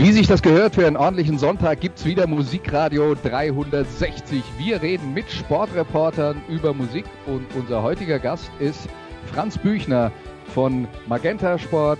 Wie 0.00 0.12
sich 0.12 0.26
das 0.26 0.40
gehört 0.40 0.76
für 0.76 0.86
einen 0.86 0.96
ordentlichen 0.96 1.38
Sonntag, 1.38 1.80
gibt's 1.80 2.06
wieder 2.06 2.26
Musikradio 2.26 3.14
360. 3.14 4.42
Wir 4.56 4.80
reden 4.80 5.12
mit 5.12 5.30
Sportreportern 5.30 6.40
über 6.48 6.72
Musik 6.72 7.04
und 7.26 7.44
unser 7.54 7.82
heutiger 7.82 8.18
Gast 8.18 8.50
ist 8.60 8.88
Franz 9.26 9.58
Büchner 9.58 10.10
von 10.54 10.88
Magenta 11.06 11.58
Sport, 11.58 11.98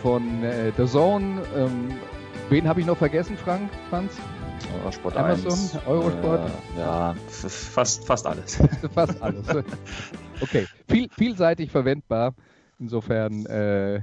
von 0.00 0.42
äh, 0.42 0.72
The 0.78 0.86
Zone. 0.86 1.42
Ähm, 1.54 1.90
wen 2.48 2.66
habe 2.66 2.80
ich 2.80 2.86
noch 2.86 2.96
vergessen, 2.96 3.36
Frank? 3.36 3.68
Franz? 3.90 4.14
Eurosport 4.80 5.18
Amazon, 5.18 5.52
1. 5.52 5.78
Eurosport? 5.86 6.50
Äh, 6.74 6.80
ja, 6.80 7.14
fast, 7.28 8.06
fast 8.06 8.26
alles. 8.26 8.62
Fast 8.94 9.22
alles. 9.22 9.46
Okay, 10.40 10.66
Viel, 10.88 11.10
vielseitig 11.10 11.70
verwendbar. 11.70 12.34
Insofern, 12.80 13.44
äh, 13.44 14.00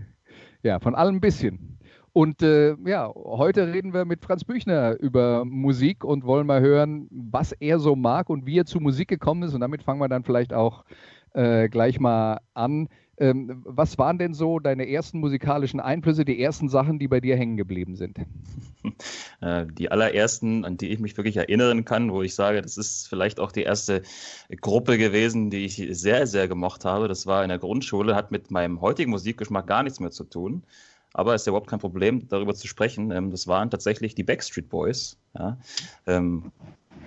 ja, 0.61 0.79
von 0.79 0.93
allem 0.93 1.15
ein 1.15 1.19
bisschen. 1.19 1.78
Und 2.13 2.41
äh, 2.41 2.75
ja, 2.85 3.11
heute 3.13 3.71
reden 3.71 3.93
wir 3.93 4.05
mit 4.05 4.21
Franz 4.21 4.43
Büchner 4.43 4.99
über 4.99 5.45
Musik 5.45 6.03
und 6.03 6.25
wollen 6.25 6.47
mal 6.47 6.61
hören, 6.61 7.07
was 7.11 7.51
er 7.51 7.79
so 7.79 7.95
mag 7.95 8.29
und 8.29 8.45
wie 8.45 8.59
er 8.59 8.65
zu 8.65 8.79
Musik 8.79 9.07
gekommen 9.07 9.43
ist. 9.43 9.53
Und 9.53 9.61
damit 9.61 9.83
fangen 9.83 9.99
wir 9.99 10.09
dann 10.09 10.23
vielleicht 10.23 10.53
auch 10.53 10.85
äh, 11.33 11.69
gleich 11.69 11.99
mal 11.99 12.39
an. 12.53 12.89
Ähm, 13.17 13.63
was 13.65 13.97
waren 13.97 14.17
denn 14.17 14.33
so 14.33 14.59
deine 14.59 14.89
ersten 14.89 15.19
musikalischen 15.19 15.81
Einflüsse, 15.81 16.23
die 16.23 16.41
ersten 16.41 16.69
Sachen, 16.69 16.99
die 16.99 17.09
bei 17.09 17.19
dir 17.19 17.35
hängen 17.35 17.57
geblieben 17.57 17.95
sind? 17.95 18.19
Äh, 19.41 19.67
die 19.67 19.91
allerersten, 19.91 20.65
an 20.65 20.77
die 20.77 20.89
ich 20.89 20.99
mich 20.99 21.15
wirklich 21.15 21.37
erinnern 21.37 21.85
kann, 21.85 22.11
wo 22.11 22.21
ich 22.21 22.33
sage, 22.35 22.61
das 22.61 22.77
ist 22.77 23.07
vielleicht 23.07 23.39
auch 23.39 23.51
die 23.51 23.63
erste 23.63 24.01
Gruppe 24.61 24.97
gewesen, 24.97 25.49
die 25.49 25.65
ich 25.65 25.85
sehr, 25.91 26.27
sehr 26.27 26.47
gemocht 26.47 26.85
habe. 26.85 27.07
Das 27.07 27.25
war 27.25 27.43
in 27.43 27.49
der 27.49 27.59
Grundschule, 27.59 28.15
hat 28.15 28.31
mit 28.31 28.51
meinem 28.51 28.81
heutigen 28.81 29.11
Musikgeschmack 29.11 29.67
gar 29.67 29.83
nichts 29.83 29.99
mehr 29.99 30.11
zu 30.11 30.23
tun. 30.23 30.63
Aber 31.13 31.33
es 31.33 31.41
ist 31.41 31.45
ja 31.47 31.51
überhaupt 31.51 31.69
kein 31.69 31.79
Problem, 31.79 32.27
darüber 32.27 32.53
zu 32.53 32.67
sprechen. 32.67 33.11
Ähm, 33.11 33.31
das 33.31 33.47
waren 33.47 33.69
tatsächlich 33.69 34.15
die 34.15 34.23
Backstreet 34.23 34.69
Boys. 34.69 35.17
Ja. 35.37 35.57
Ähm, 36.05 36.51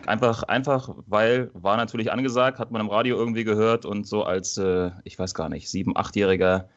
einfach, 0.06 0.42
einfach, 0.44 0.90
weil 1.06 1.50
war 1.54 1.76
natürlich 1.76 2.10
angesagt, 2.10 2.58
hat 2.58 2.70
man 2.70 2.80
im 2.80 2.88
Radio 2.88 3.16
irgendwie 3.16 3.44
gehört 3.44 3.84
und 3.84 4.06
so 4.06 4.24
als, 4.24 4.58
äh, 4.58 4.90
ich 5.04 5.18
weiß 5.18 5.34
gar 5.34 5.48
nicht, 5.48 5.70
sieben, 5.70 5.96
achtjähriger 5.96 6.68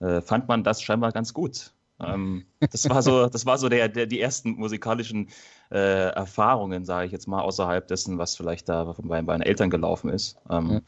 äh, 0.00 0.20
fand 0.20 0.48
man 0.48 0.64
das 0.64 0.82
scheinbar 0.82 1.12
ganz 1.12 1.32
gut. 1.32 1.72
Ähm, 2.00 2.44
das 2.58 2.88
war 2.90 3.02
so, 3.02 3.26
das 3.30 3.46
war 3.46 3.58
so 3.58 3.68
der, 3.68 3.88
der 3.88 4.06
die 4.06 4.20
ersten 4.20 4.50
musikalischen 4.56 5.28
äh, 5.70 6.08
Erfahrungen, 6.08 6.84
sage 6.84 7.06
ich 7.06 7.12
jetzt 7.12 7.28
mal, 7.28 7.42
außerhalb 7.42 7.86
dessen, 7.86 8.18
was 8.18 8.36
vielleicht 8.36 8.68
da 8.68 8.94
bei, 8.98 9.22
meinen 9.22 9.42
Eltern 9.42 9.70
gelaufen 9.70 10.10
ist. 10.10 10.36
Ähm, 10.50 10.70
ja 10.70 10.80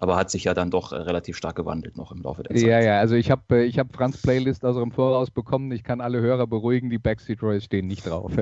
aber 0.00 0.16
hat 0.16 0.30
sich 0.30 0.44
ja 0.44 0.54
dann 0.54 0.70
doch 0.70 0.92
äh, 0.92 0.96
relativ 0.96 1.36
stark 1.36 1.56
gewandelt 1.56 1.96
noch 1.96 2.10
im 2.10 2.22
Laufe 2.22 2.42
der 2.42 2.56
Zeit. 2.56 2.66
Ja, 2.66 2.80
ja, 2.80 2.98
also 2.98 3.14
ich 3.14 3.30
habe 3.30 3.42
äh, 3.58 3.64
ich 3.64 3.78
hab 3.78 3.94
Franz 3.94 4.20
Playlist 4.20 4.64
aus 4.64 4.76
dem 4.76 4.92
Voraus 4.92 5.30
bekommen. 5.30 5.70
Ich 5.72 5.84
kann 5.84 6.00
alle 6.00 6.20
Hörer 6.20 6.46
beruhigen, 6.46 6.88
die 6.88 6.98
Backstreet 6.98 7.40
Boys 7.40 7.64
stehen 7.64 7.86
nicht 7.86 8.06
drauf. 8.06 8.32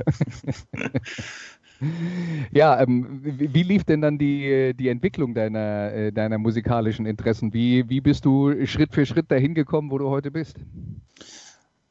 ja, 2.53 2.81
ähm, 2.81 3.21
wie, 3.23 3.65
lief 3.65 3.83
denn 3.83 4.01
dann 4.01 4.19
die, 4.19 4.73
die 4.79 4.89
Entwicklung 4.89 5.35
deiner, 5.35 5.93
äh, 5.93 6.13
deiner 6.13 6.39
musikalischen 6.39 7.07
Interessen? 7.07 7.53
Wie, 7.53 7.89
wie 7.89 8.01
bist 8.01 8.25
du 8.25 8.65
Schritt 8.65 8.95
für 8.95 9.05
Schritt 9.05 9.31
dahin 9.31 9.55
gekommen, 9.55 9.91
wo 9.91 9.99
du 9.99 10.09
heute 10.09 10.31
bist? 10.31 10.57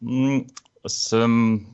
Hm, 0.01 0.47
es 0.83 1.11
ähm, 1.11 1.65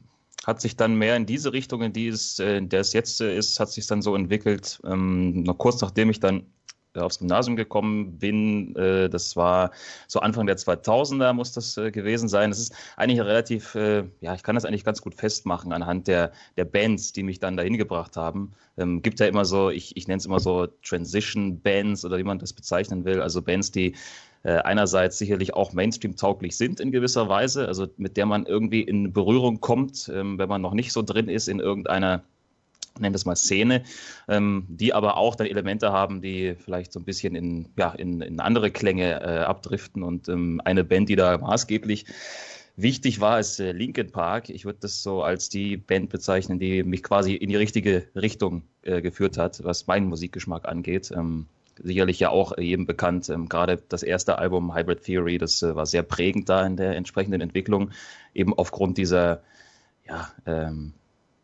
hat 0.48 0.62
sich 0.62 0.76
dann 0.76 0.96
mehr 0.96 1.16
in 1.16 1.28
diese 1.28 1.54
Richtung, 1.54 1.84
in 1.84 1.94
die 1.94 2.08
es, 2.08 2.40
in 2.40 2.70
der 2.70 2.80
es 2.80 2.94
jetzt 2.94 3.22
ist, 3.22 3.60
hat 3.60 3.70
sich 3.70 3.86
dann 3.86 4.02
so 4.02 4.16
entwickelt. 4.16 4.82
Ähm, 4.84 5.44
noch 5.44 5.60
kurz 5.60 5.80
nachdem 5.82 6.10
ich 6.10 6.20
dann 6.20 6.48
aufs 7.02 7.20
Gymnasium 7.20 7.56
gekommen 7.56 8.18
bin. 8.18 8.76
Äh, 8.76 9.10
das 9.10 9.36
war 9.36 9.72
so 10.08 10.20
Anfang 10.20 10.46
der 10.46 10.58
2000er 10.58 11.34
muss 11.34 11.52
das 11.54 11.78
äh, 11.78 11.92
gewesen 11.92 12.28
sein. 12.28 12.50
Das 12.50 12.60
ist 12.60 12.74
eigentlich 12.98 13.20
relativ, 13.22 13.76
ja, 13.76 14.34
ich 14.36 14.44
kann 14.44 14.56
das 14.56 14.66
eigentlich 14.66 14.86
ganz 14.86 15.02
gut 15.02 15.16
festmachen 15.16 15.74
anhand 15.74 16.08
der, 16.08 16.32
der 16.58 16.66
Bands, 16.66 17.14
die 17.14 17.24
mich 17.24 17.40
dann 17.40 17.58
dahin 17.58 17.78
gebracht 17.78 18.18
haben. 18.18 18.54
Ähm, 18.78 19.02
gibt 19.02 19.20
ja 19.20 19.28
immer 19.28 19.46
so, 19.46 19.70
ich, 19.70 19.96
ich 19.98 20.08
nenne 20.08 20.18
es 20.18 20.26
immer 20.26 20.40
so 20.40 20.68
Transition-Bands 20.84 22.06
oder 22.06 22.18
wie 22.18 22.24
man 22.24 22.40
das 22.40 22.54
bezeichnen 22.54 23.06
will. 23.06 23.22
Also 23.22 23.42
Bands, 23.42 23.72
die 23.72 23.96
einerseits 24.46 25.18
sicherlich 25.18 25.54
auch 25.54 25.72
Mainstream-tauglich 25.72 26.58
sind 26.58 26.82
in 26.82 26.92
gewisser 26.92 27.30
Weise, 27.30 27.66
also 27.66 27.88
mit 27.96 28.18
der 28.18 28.26
man 28.26 28.46
irgendwie 28.46 28.82
in 28.82 29.14
Berührung 29.14 29.62
kommt, 29.62 30.12
ähm, 30.14 30.38
wenn 30.38 30.50
man 30.50 30.62
noch 30.62 30.74
nicht 30.74 30.92
so 30.92 31.02
drin 31.02 31.30
ist 31.30 31.48
in 31.48 31.62
irgendeiner 31.62 32.24
nennen 33.00 33.14
das 33.14 33.26
mal 33.26 33.36
Szene, 33.36 33.84
ähm, 34.28 34.66
die 34.70 34.94
aber 34.94 35.18
auch 35.18 35.36
dann 35.36 35.48
Elemente 35.48 35.92
haben, 35.92 36.22
die 36.22 36.56
vielleicht 36.56 36.94
so 36.94 37.00
ein 37.00 37.06
bisschen 37.06 37.36
in, 37.36 37.70
ja, 37.78 37.92
in, 37.92 38.22
in 38.22 38.40
andere 38.40 38.72
Klänge 38.72 39.22
äh, 39.22 39.40
abdriften. 39.40 40.04
Und 40.04 40.30
ähm, 40.30 40.62
eine 40.64 40.84
Band, 40.84 41.10
die 41.10 41.16
da 41.16 41.38
maßgeblich 41.38 42.06
wichtig 42.76 43.20
war, 43.20 43.40
ist 43.40 43.60
äh, 43.60 43.72
Linkin 43.72 44.12
Park. 44.12 44.50
Ich 44.50 44.66
würde 44.66 44.80
das 44.82 45.04
so 45.04 45.24
als 45.24 45.50
die 45.50 45.78
Band 45.78 46.10
bezeichnen, 46.10 46.60
die 46.60 46.84
mich 46.84 47.04
quasi 47.04 47.34
in 47.34 47.50
die 47.50 47.56
richtige 47.56 48.08
Richtung 48.16 48.64
äh, 48.84 49.02
geführt 49.02 49.38
hat, 49.38 49.64
was 49.64 49.88
meinen 49.88 50.08
Musikgeschmack 50.08 50.68
angeht. 50.68 51.12
Ähm, 51.16 51.48
sicherlich 51.82 52.20
ja 52.20 52.30
auch 52.30 52.58
jedem 52.58 52.86
bekannt. 52.86 53.30
Ähm, 53.30 53.50
gerade 53.50 53.82
das 53.90 54.04
erste 54.04 54.38
Album 54.38 54.76
Hybrid 54.76 55.04
Theory, 55.04 55.38
das 55.38 55.62
äh, 55.62 55.76
war 55.76 55.86
sehr 55.86 56.04
prägend 56.04 56.50
da 56.50 56.66
in 56.66 56.78
der 56.78 56.96
entsprechenden 56.96 57.42
Entwicklung, 57.42 57.92
eben 58.34 58.54
aufgrund 58.54 58.98
dieser 58.98 59.42
ja, 60.08 60.30
ähm, 60.46 60.94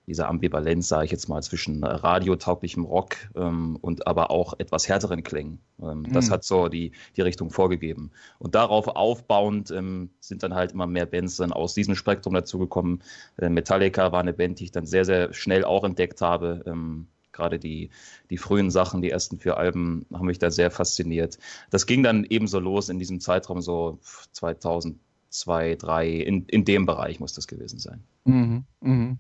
dieser 0.10 0.28
Ambivalenz, 0.28 0.88
sage 0.88 1.06
ich 1.06 1.12
jetzt 1.12 1.30
mal, 1.30 1.42
zwischen 1.42 1.84
radiotauglichem 1.84 2.84
Rock 2.84 3.16
ähm, 3.36 3.78
und 3.80 4.08
aber 4.08 4.32
auch 4.32 4.54
etwas 4.58 4.90
härteren 4.90 5.24
Klängen. 5.24 5.60
Ähm, 5.82 6.02
mhm. 6.02 6.12
Das 6.12 6.32
hat 6.32 6.44
so 6.44 6.68
die, 6.68 6.92
die 7.16 7.22
Richtung 7.22 7.52
vorgegeben. 7.52 8.12
Und 8.40 8.56
darauf 8.56 8.88
aufbauend 8.88 9.72
ähm, 9.72 10.10
sind 10.20 10.44
dann 10.44 10.56
halt 10.56 10.74
immer 10.74 10.88
mehr 10.88 11.06
Bands 11.06 11.38
dann 11.38 11.54
aus 11.54 11.74
diesem 11.74 11.96
Spektrum 11.96 12.34
dazugekommen. 12.34 13.04
Äh, 13.38 13.50
Metallica 13.50 14.12
war 14.12 14.20
eine 14.20 14.34
Band, 14.34 14.60
die 14.60 14.66
ich 14.66 14.72
dann 14.72 14.86
sehr, 14.86 15.06
sehr 15.06 15.34
schnell 15.34 15.64
auch 15.64 15.84
entdeckt 15.84 16.22
habe. 16.22 16.64
Ähm, 16.66 17.08
gerade 17.32 17.60
die, 17.60 17.90
die 18.30 18.38
frühen 18.38 18.72
Sachen, 18.72 19.02
die 19.02 19.12
ersten 19.12 19.40
vier 19.40 19.58
Alben 19.58 20.06
haben 20.12 20.26
mich 20.26 20.40
da 20.40 20.52
sehr 20.52 20.72
fasziniert. 20.72 21.38
Das 21.70 21.86
ging 21.86 22.04
dann 22.04 22.26
ebenso 22.28 22.60
los 22.60 22.90
in 22.90 23.00
diesem 23.00 23.22
Zeitraum, 23.22 23.62
so 23.62 24.00
2002, 24.34 25.00
2003, 25.30 26.10
in, 26.10 26.46
in 26.46 26.66
dem 26.66 26.86
Bereich 26.86 27.20
muss 27.20 27.34
das 27.34 27.48
gewesen 27.48 27.80
sein. 27.80 28.04
Mhm, 28.26 28.66
mh. 28.82 29.18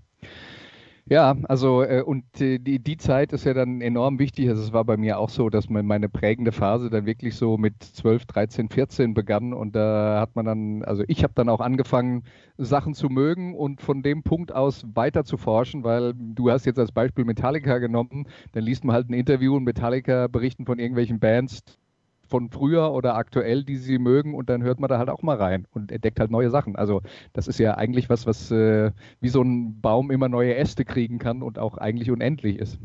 Ja, 1.12 1.36
also 1.47 1.81
äh, 1.81 2.03
und 2.03 2.40
äh, 2.40 2.59
die, 2.59 2.78
die 2.78 2.97
Zeit 2.97 3.34
ist 3.34 3.44
ja 3.44 3.56
dann 3.56 3.81
enorm 3.81 4.20
wichtig. 4.20 4.47
Also 4.47 4.62
es 4.62 4.74
war 4.74 4.86
bei 4.86 4.96
mir 4.96 5.18
auch 5.18 5.30
so, 5.30 5.50
dass 5.50 5.68
man 5.68 5.88
meine 5.88 6.08
prägende 6.08 6.52
Phase 6.52 6.92
dann 6.92 7.08
wirklich 7.08 7.36
so 7.36 7.58
mit 7.58 7.81
12, 7.84 8.28
13, 8.28 8.70
14 8.70 9.16
begann. 9.16 9.52
Und 9.53 9.75
da 9.75 10.19
hat 10.22 10.36
man 10.36 10.46
dann, 10.46 10.84
also 10.84 11.03
ich 11.08 11.24
habe 11.24 11.34
dann 11.36 11.50
auch 11.50 11.62
angefangen, 11.62 12.24
Sachen 12.58 12.94
zu 12.94 13.09
mögen 13.09 13.56
und 13.56 13.81
von 13.81 14.03
dem 14.03 14.22
Punkt 14.22 14.52
aus 14.53 14.86
weiter 14.94 15.24
zu 15.24 15.38
forschen, 15.38 15.84
weil 15.84 16.14
du 16.16 16.52
hast 16.52 16.66
jetzt 16.66 16.78
als 16.78 16.92
Beispiel 16.92 17.25
Metallica 17.25 17.80
genommen, 17.80 18.28
dann 18.52 18.64
liest 18.64 18.84
man 18.84 18.94
halt 18.94 19.09
ein 19.09 19.14
Interview 19.14 19.56
und 19.56 19.64
Metallica 19.64 20.28
berichten 20.28 20.66
von 20.68 20.78
irgendwelchen 20.78 21.19
Bands, 21.19 21.64
von 22.30 22.50
früher 22.50 22.92
oder 22.92 23.16
aktuell, 23.16 23.64
die 23.64 23.78
sie 23.78 23.98
mögen 23.98 24.34
und 24.36 24.50
dann 24.50 24.64
hört 24.64 24.80
man 24.80 24.88
da 24.88 24.98
halt 24.98 25.10
auch 25.10 25.22
mal 25.24 25.38
rein 25.38 25.68
und 25.72 25.92
entdeckt 25.92 26.20
halt 26.20 26.32
neue 26.32 26.50
Sachen. 26.50 26.76
Also 26.76 27.02
das 27.34 27.48
ist 27.48 27.60
ja 27.60 27.76
eigentlich 27.76 28.10
was, 28.10 28.26
was 28.26 28.52
äh, 28.52 28.92
wie 29.20 29.30
so 29.30 29.42
ein 29.42 29.82
Baum 29.82 30.12
immer 30.12 30.30
neue 30.30 30.56
Äste 30.56 30.86
kriegen 30.86 31.20
kann 31.20 31.42
und 31.42 31.60
auch 31.60 31.78
eigentlich 31.78 32.12
unendlich 32.12 32.58
ist. 32.60 32.80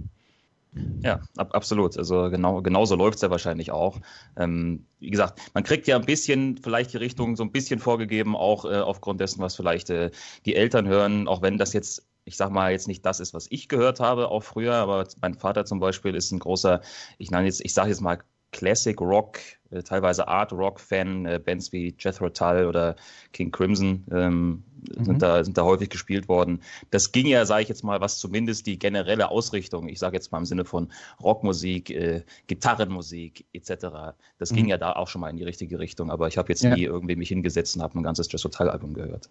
Ja, 1.03 1.21
ab, 1.37 1.55
absolut. 1.55 1.97
Also 1.99 2.31
genau, 2.31 2.63
genauso 2.63 2.97
läuft 2.97 3.17
es 3.17 3.23
ja 3.23 3.31
wahrscheinlich 3.31 3.71
auch. 3.71 4.01
Ähm, 4.37 4.87
wie 5.01 5.11
gesagt, 5.11 5.39
man 5.53 5.63
kriegt 5.63 5.87
ja 5.87 5.97
ein 5.97 6.07
bisschen 6.07 6.57
vielleicht 6.57 6.95
die 6.95 6.97
Richtung 6.97 7.37
so 7.37 7.45
ein 7.45 7.53
bisschen 7.53 7.79
vorgegeben, 7.79 8.35
auch 8.35 8.65
äh, 8.65 8.81
aufgrund 8.81 9.21
dessen, 9.21 9.41
was 9.43 9.55
vielleicht 9.55 9.91
äh, 9.91 10.11
die 10.47 10.57
Eltern 10.57 10.89
hören, 10.89 11.29
auch 11.29 11.43
wenn 11.43 11.59
das 11.59 11.75
jetzt 11.75 12.09
ich 12.25 12.37
sag 12.37 12.51
mal 12.51 12.73
jetzt 12.73 12.89
nicht 12.89 13.05
das 13.05 13.21
ist, 13.21 13.35
was 13.35 13.47
ich 13.51 13.69
gehört 13.69 14.01
habe, 14.01 14.29
auch 14.29 14.43
früher, 14.43 14.75
aber 14.75 15.07
mein 15.21 15.35
Vater 15.35 15.65
zum 15.65 15.79
Beispiel 15.79 16.15
ist 16.15 16.33
ein 16.33 16.39
großer, 16.39 16.81
ich 17.19 17.31
nenne 17.31 17.47
jetzt, 17.47 17.63
ich 17.63 17.75
sage 17.75 17.91
jetzt 17.91 18.01
mal 18.01 18.19
Classic 18.55 19.01
Rock 19.01 19.41
teilweise 19.83 20.29
Art-Rock-Fan, 20.29 21.41
Bands 21.45 21.73
wie 21.73 21.95
Jethro 21.99 22.29
Tull 22.29 22.67
oder 22.67 22.97
King 23.33 23.51
Crimson 23.51 24.05
ähm, 24.13 24.63
mhm. 24.97 25.05
sind, 25.05 25.23
da, 25.23 25.45
sind 25.45 25.59
da 25.59 25.65
häufig 25.65 25.91
gespielt 25.91 26.29
worden. 26.29 26.61
Das 26.91 27.13
ging 27.13 27.27
ja, 27.27 27.45
sage 27.45 27.63
ich 27.63 27.69
jetzt 27.69 27.85
mal, 27.85 28.01
was 28.01 28.19
zumindest 28.19 28.67
die 28.67 28.79
generelle 28.79 29.31
Ausrichtung, 29.31 29.89
ich 29.89 29.99
sage 29.99 30.17
jetzt 30.17 30.33
mal 30.33 30.39
im 30.39 30.45
Sinne 30.45 30.65
von 30.65 30.91
Rockmusik, 31.23 31.91
äh, 31.91 32.23
Gitarrenmusik 32.47 33.45
etc., 33.53 34.15
das 34.39 34.53
mhm. 34.53 34.57
ging 34.57 34.69
ja 34.69 34.79
da 34.79 34.93
auch 34.93 35.09
schon 35.09 35.21
mal 35.21 35.31
in 35.31 35.37
die 35.37 35.45
richtige 35.45 35.79
Richtung, 35.79 36.11
aber 36.11 36.29
ich 36.29 36.39
habe 36.39 36.49
jetzt 36.51 36.63
ja. 36.63 36.75
nie 36.75 36.85
irgendwie 36.85 37.17
mich 37.17 37.29
hingesetzt 37.29 37.77
und 37.77 37.83
habe 37.83 37.99
ein 37.99 38.03
ganzes 38.03 38.31
Jethro 38.31 38.49
Tull-Album 38.49 38.95
gehört. 38.95 39.29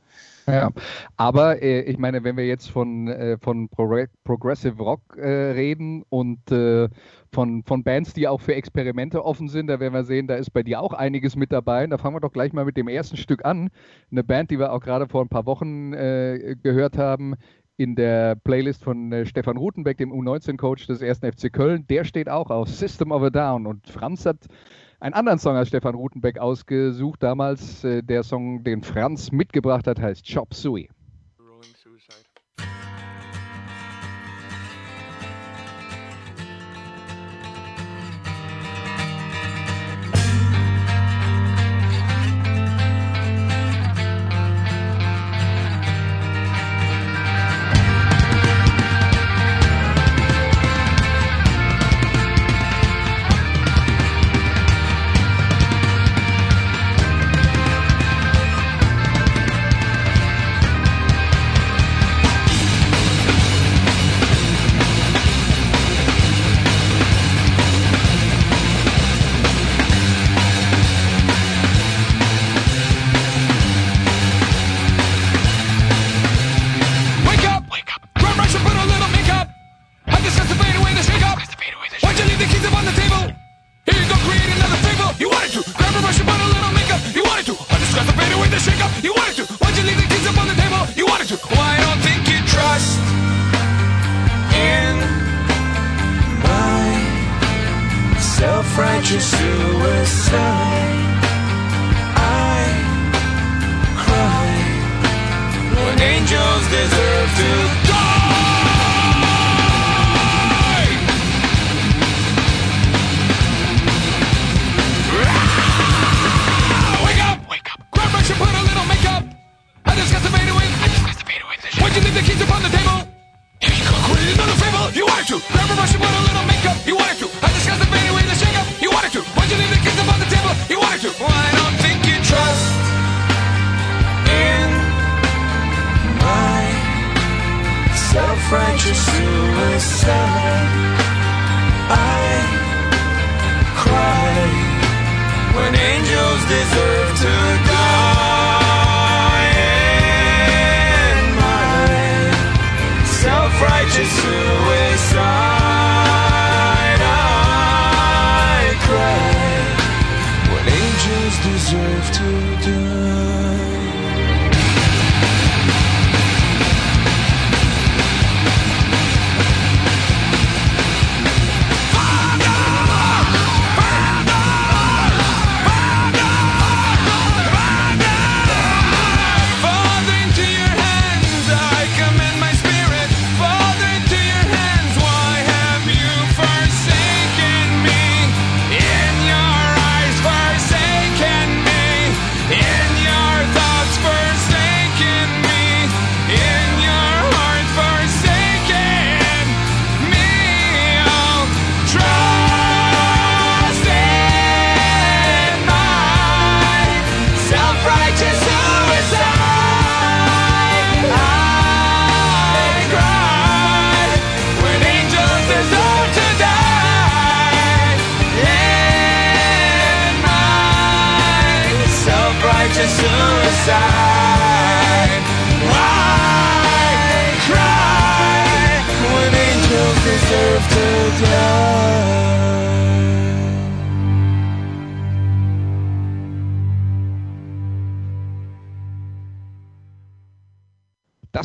Ja, 0.48 0.72
aber 1.18 1.62
äh, 1.62 1.82
ich 1.82 1.98
meine, 1.98 2.24
wenn 2.24 2.36
wir 2.36 2.46
jetzt 2.46 2.70
von, 2.70 3.08
äh, 3.08 3.38
von 3.38 3.70
Pro 3.70 3.94
Progressive 4.24 4.82
Rock 4.82 5.18
äh, 5.18 5.52
reden 5.52 6.04
und 6.10 6.52
äh, 6.52 6.90
von, 7.32 7.64
von 7.64 7.84
Bands, 7.84 8.14
die 8.14 8.28
auch 8.28 8.42
für 8.42 8.56
Experimente 8.56 9.24
offen 9.24 9.50
sind, 9.50 9.68
da 9.68 9.80
werden 9.80 9.94
wir 9.94 10.04
sehen, 10.04 10.28
da 10.34 10.40
ist 10.40 10.50
bei 10.50 10.64
dir 10.64 10.82
auch 10.82 10.94
einiges 10.94 11.36
mit 11.36 11.52
dabei. 11.52 11.84
Und 11.84 11.92
da 11.92 12.00
fangen 12.00 12.16
wir 12.16 12.20
doch 12.20 12.34
gleich 12.34 12.54
mal 12.54 12.66
mit 12.66 12.76
dem 12.76 12.88
ersten 12.88 13.18
Stück 13.18 13.46
an. 13.46 13.70
Eine 14.12 14.24
Band, 14.24 14.50
die 14.50 14.58
wir 14.58 14.74
auch 14.74 14.80
gerade 14.80 15.08
vor 15.08 15.22
ein 15.22 15.30
paar 15.30 15.46
Wochen 15.46 15.94
äh, 15.94 16.56
gehört 16.62 16.98
haben, 16.98 17.36
in 17.78 17.96
der 17.96 18.36
Playlist 18.36 18.84
von 18.84 19.12
äh, 19.12 19.26
Stefan 19.28 19.58
Rutenbeck, 19.58 19.98
dem 19.98 20.12
U19-Coach 20.12 20.88
des 20.88 21.04
1. 21.04 21.20
FC 21.20 21.54
Köln. 21.54 21.86
Der 21.88 22.04
steht 22.04 22.30
auch 22.30 22.50
auf 22.50 22.68
System 22.68 23.12
of 23.12 23.22
a 23.22 23.30
Down. 23.30 23.68
Und 23.68 23.88
Franz 23.88 24.26
hat 24.26 24.48
einen 25.00 25.14
anderen 25.14 25.38
Song 25.38 25.56
als 25.56 25.68
Stefan 25.68 25.94
Rutenbeck 25.94 26.40
ausgesucht. 26.40 27.22
Damals 27.22 27.84
äh, 27.84 28.02
der 28.02 28.24
Song, 28.24 28.64
den 28.64 28.82
Franz 28.82 29.32
mitgebracht 29.32 29.86
hat, 29.86 30.02
heißt 30.02 30.26
Chop 30.34 30.56
Suey. 30.56 30.90
your 99.12 99.20
suicide. 99.20 101.00
I 102.16 102.64
cry 104.04 104.48
when 105.76 106.02
angels 106.02 106.64
deserve 106.70 107.30
to 107.38 107.90
die. 107.92 108.23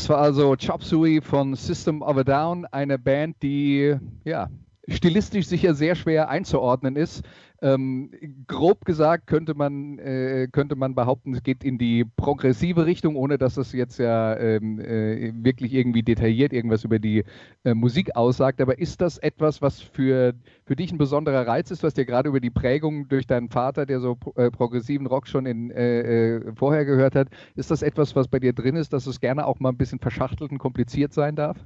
Das 0.08 0.16
war 0.16 0.22
also 0.22 0.56
Chop 0.56 0.82
Suey 0.82 1.20
von 1.20 1.54
System 1.54 2.00
of 2.00 2.16
a 2.16 2.24
Down, 2.24 2.64
eine 2.64 2.98
Band, 2.98 3.36
die 3.42 3.94
ja 4.24 4.48
stilistisch 4.88 5.46
sicher 5.46 5.74
sehr 5.74 5.96
schwer 5.96 6.30
einzuordnen 6.30 6.96
ist. 6.96 7.26
Ähm, 7.60 8.10
grob 8.46 8.84
gesagt 8.84 9.26
könnte 9.26 9.54
man, 9.54 9.98
äh, 9.98 10.46
könnte 10.52 10.76
man 10.76 10.94
behaupten, 10.94 11.34
es 11.34 11.42
geht 11.42 11.64
in 11.64 11.76
die 11.76 12.04
progressive 12.04 12.86
Richtung, 12.86 13.16
ohne 13.16 13.36
dass 13.36 13.56
es 13.56 13.72
jetzt 13.72 13.98
ja 13.98 14.36
ähm, 14.36 14.78
äh, 14.78 15.32
wirklich 15.34 15.74
irgendwie 15.74 16.04
detailliert 16.04 16.52
irgendwas 16.52 16.84
über 16.84 17.00
die 17.00 17.24
äh, 17.64 17.74
Musik 17.74 18.14
aussagt. 18.14 18.60
Aber 18.60 18.78
ist 18.78 19.00
das 19.00 19.18
etwas, 19.18 19.60
was 19.60 19.80
für, 19.80 20.34
für 20.66 20.76
dich 20.76 20.92
ein 20.92 20.98
besonderer 20.98 21.48
Reiz 21.48 21.72
ist? 21.72 21.82
Hast 21.82 21.98
ja 21.98 22.04
gerade 22.04 22.28
über 22.28 22.40
die 22.40 22.50
Prägung 22.50 23.08
durch 23.08 23.26
deinen 23.26 23.48
Vater, 23.48 23.86
der 23.86 23.98
so 23.98 24.16
äh, 24.36 24.52
progressiven 24.52 25.06
Rock 25.06 25.26
schon 25.26 25.44
in, 25.44 25.72
äh, 25.72 26.36
äh, 26.36 26.52
vorher 26.54 26.84
gehört 26.84 27.16
hat. 27.16 27.28
Ist 27.56 27.72
das 27.72 27.82
etwas, 27.82 28.14
was 28.14 28.28
bei 28.28 28.38
dir 28.38 28.52
drin 28.52 28.76
ist, 28.76 28.92
dass 28.92 29.06
es 29.08 29.18
gerne 29.18 29.46
auch 29.46 29.58
mal 29.58 29.70
ein 29.70 29.76
bisschen 29.76 29.98
verschachtelt 29.98 30.52
und 30.52 30.58
kompliziert 30.58 31.12
sein 31.12 31.34
darf? 31.34 31.56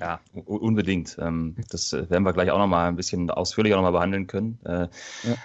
Ja, 0.00 0.18
unbedingt. 0.46 1.18
Ähm, 1.20 1.56
das 1.68 1.92
äh, 1.92 2.08
werden 2.08 2.24
wir 2.24 2.32
gleich 2.32 2.50
auch 2.50 2.58
nochmal 2.58 2.88
ein 2.88 2.96
bisschen 2.96 3.30
ausführlicher 3.30 3.76
nochmal 3.76 3.92
behandeln 3.92 4.26
können. 4.26 4.58
Äh, 4.64 4.88
ja. 4.88 4.88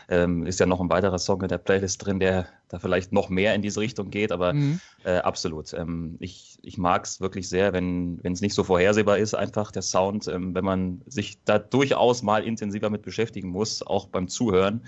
Ähm, 0.08 0.46
ist 0.46 0.62
ja 0.62 0.66
noch 0.66 0.80
ein 0.80 0.90
weiterer 0.90 1.20
Song 1.20 1.42
in 1.42 1.50
der 1.50 1.58
Playlist 1.58 2.06
drin, 2.06 2.22
der 2.22 2.48
da 2.70 2.80
vielleicht 2.80 3.12
noch 3.12 3.28
mehr 3.28 3.54
in 3.54 3.62
diese 3.62 3.82
Richtung 3.82 4.10
geht, 4.10 4.32
aber 4.32 4.54
mhm. 4.54 4.80
äh, 5.04 5.18
absolut. 5.18 5.74
Ähm, 5.74 6.16
ich 6.20 6.58
ich 6.62 6.78
mag 6.78 7.04
es 7.04 7.20
wirklich 7.20 7.50
sehr, 7.50 7.74
wenn 7.74 8.20
es 8.24 8.40
nicht 8.40 8.54
so 8.54 8.64
vorhersehbar 8.64 9.18
ist, 9.18 9.36
einfach 9.36 9.72
der 9.72 9.82
Sound, 9.82 10.26
wenn 10.26 10.66
man 10.66 11.02
sich 11.06 11.38
da 11.44 11.60
durchaus 11.60 12.24
mal 12.24 12.44
intensiver 12.44 12.90
mit 12.90 13.04
beschäftigen 13.04 13.50
muss, 13.50 13.84
auch 13.86 14.08
beim 14.08 14.28
Zuhören, 14.28 14.82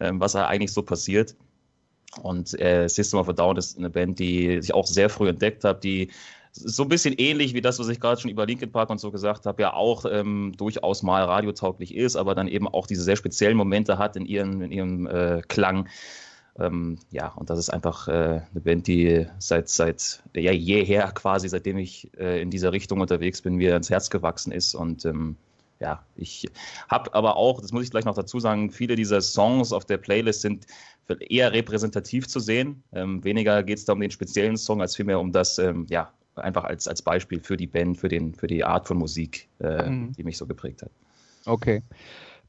was 0.00 0.32
da 0.32 0.48
eigentlich 0.48 0.72
so 0.72 0.82
passiert. 0.82 1.36
Und 2.22 2.58
äh, 2.60 2.88
System 2.88 3.20
of 3.20 3.28
a 3.28 3.32
Down 3.32 3.56
ist 3.56 3.78
eine 3.78 3.90
Band, 3.90 4.18
die 4.18 4.56
ich 4.56 4.74
auch 4.74 4.86
sehr 4.86 5.08
früh 5.08 5.28
entdeckt 5.28 5.62
habe, 5.62 5.78
die 5.78 6.10
so 6.52 6.82
ein 6.82 6.88
bisschen 6.88 7.14
ähnlich 7.16 7.54
wie 7.54 7.60
das, 7.60 7.78
was 7.78 7.88
ich 7.88 8.00
gerade 8.00 8.20
schon 8.20 8.30
über 8.30 8.46
Linkin 8.46 8.72
Park 8.72 8.90
und 8.90 8.98
so 8.98 9.10
gesagt 9.10 9.46
habe, 9.46 9.62
ja 9.62 9.72
auch 9.72 10.04
ähm, 10.10 10.52
durchaus 10.56 11.02
mal 11.02 11.24
radiotauglich 11.24 11.94
ist, 11.94 12.16
aber 12.16 12.34
dann 12.34 12.48
eben 12.48 12.68
auch 12.68 12.86
diese 12.86 13.02
sehr 13.02 13.16
speziellen 13.16 13.56
Momente 13.56 13.98
hat 13.98 14.16
in 14.16 14.26
ihrem, 14.26 14.62
in 14.62 14.72
ihrem 14.72 15.06
äh, 15.06 15.42
Klang. 15.48 15.88
Ähm, 16.58 16.98
ja, 17.10 17.28
und 17.28 17.48
das 17.48 17.58
ist 17.58 17.70
einfach 17.70 18.08
äh, 18.08 18.42
eine 18.50 18.60
Band, 18.62 18.86
die 18.86 19.26
seit, 19.38 19.68
seit 19.68 20.22
ja, 20.34 20.52
jeher 20.52 21.10
quasi, 21.12 21.48
seitdem 21.48 21.78
ich 21.78 22.10
äh, 22.18 22.42
in 22.42 22.50
dieser 22.50 22.72
Richtung 22.72 23.00
unterwegs 23.00 23.40
bin, 23.42 23.54
mir 23.54 23.76
ins 23.76 23.88
Herz 23.88 24.10
gewachsen 24.10 24.52
ist. 24.52 24.74
Und 24.74 25.04
ähm, 25.04 25.36
ja, 25.78 26.04
ich 26.16 26.48
habe 26.88 27.14
aber 27.14 27.36
auch, 27.36 27.60
das 27.60 27.72
muss 27.72 27.84
ich 27.84 27.90
gleich 27.90 28.04
noch 28.04 28.14
dazu 28.14 28.40
sagen, 28.40 28.70
viele 28.70 28.96
dieser 28.96 29.22
Songs 29.22 29.72
auf 29.72 29.84
der 29.84 29.96
Playlist 29.96 30.42
sind 30.42 30.66
eher 31.28 31.52
repräsentativ 31.52 32.28
zu 32.28 32.38
sehen. 32.40 32.82
Ähm, 32.92 33.24
weniger 33.24 33.62
geht 33.62 33.78
es 33.78 33.84
da 33.84 33.94
um 33.94 34.00
den 34.00 34.10
speziellen 34.10 34.56
Song, 34.56 34.80
als 34.80 34.94
vielmehr 34.96 35.18
um 35.18 35.32
das, 35.32 35.58
ähm, 35.58 35.86
ja, 35.88 36.12
einfach 36.40 36.64
als, 36.64 36.88
als 36.88 37.02
Beispiel 37.02 37.40
für 37.40 37.56
die 37.56 37.66
Band, 37.66 37.98
für, 37.98 38.08
den, 38.08 38.34
für 38.34 38.46
die 38.46 38.64
Art 38.64 38.86
von 38.86 38.98
Musik, 38.98 39.48
äh, 39.60 39.88
mhm. 39.88 40.12
die 40.12 40.24
mich 40.24 40.36
so 40.36 40.46
geprägt 40.46 40.82
hat. 40.82 40.90
Okay. 41.46 41.82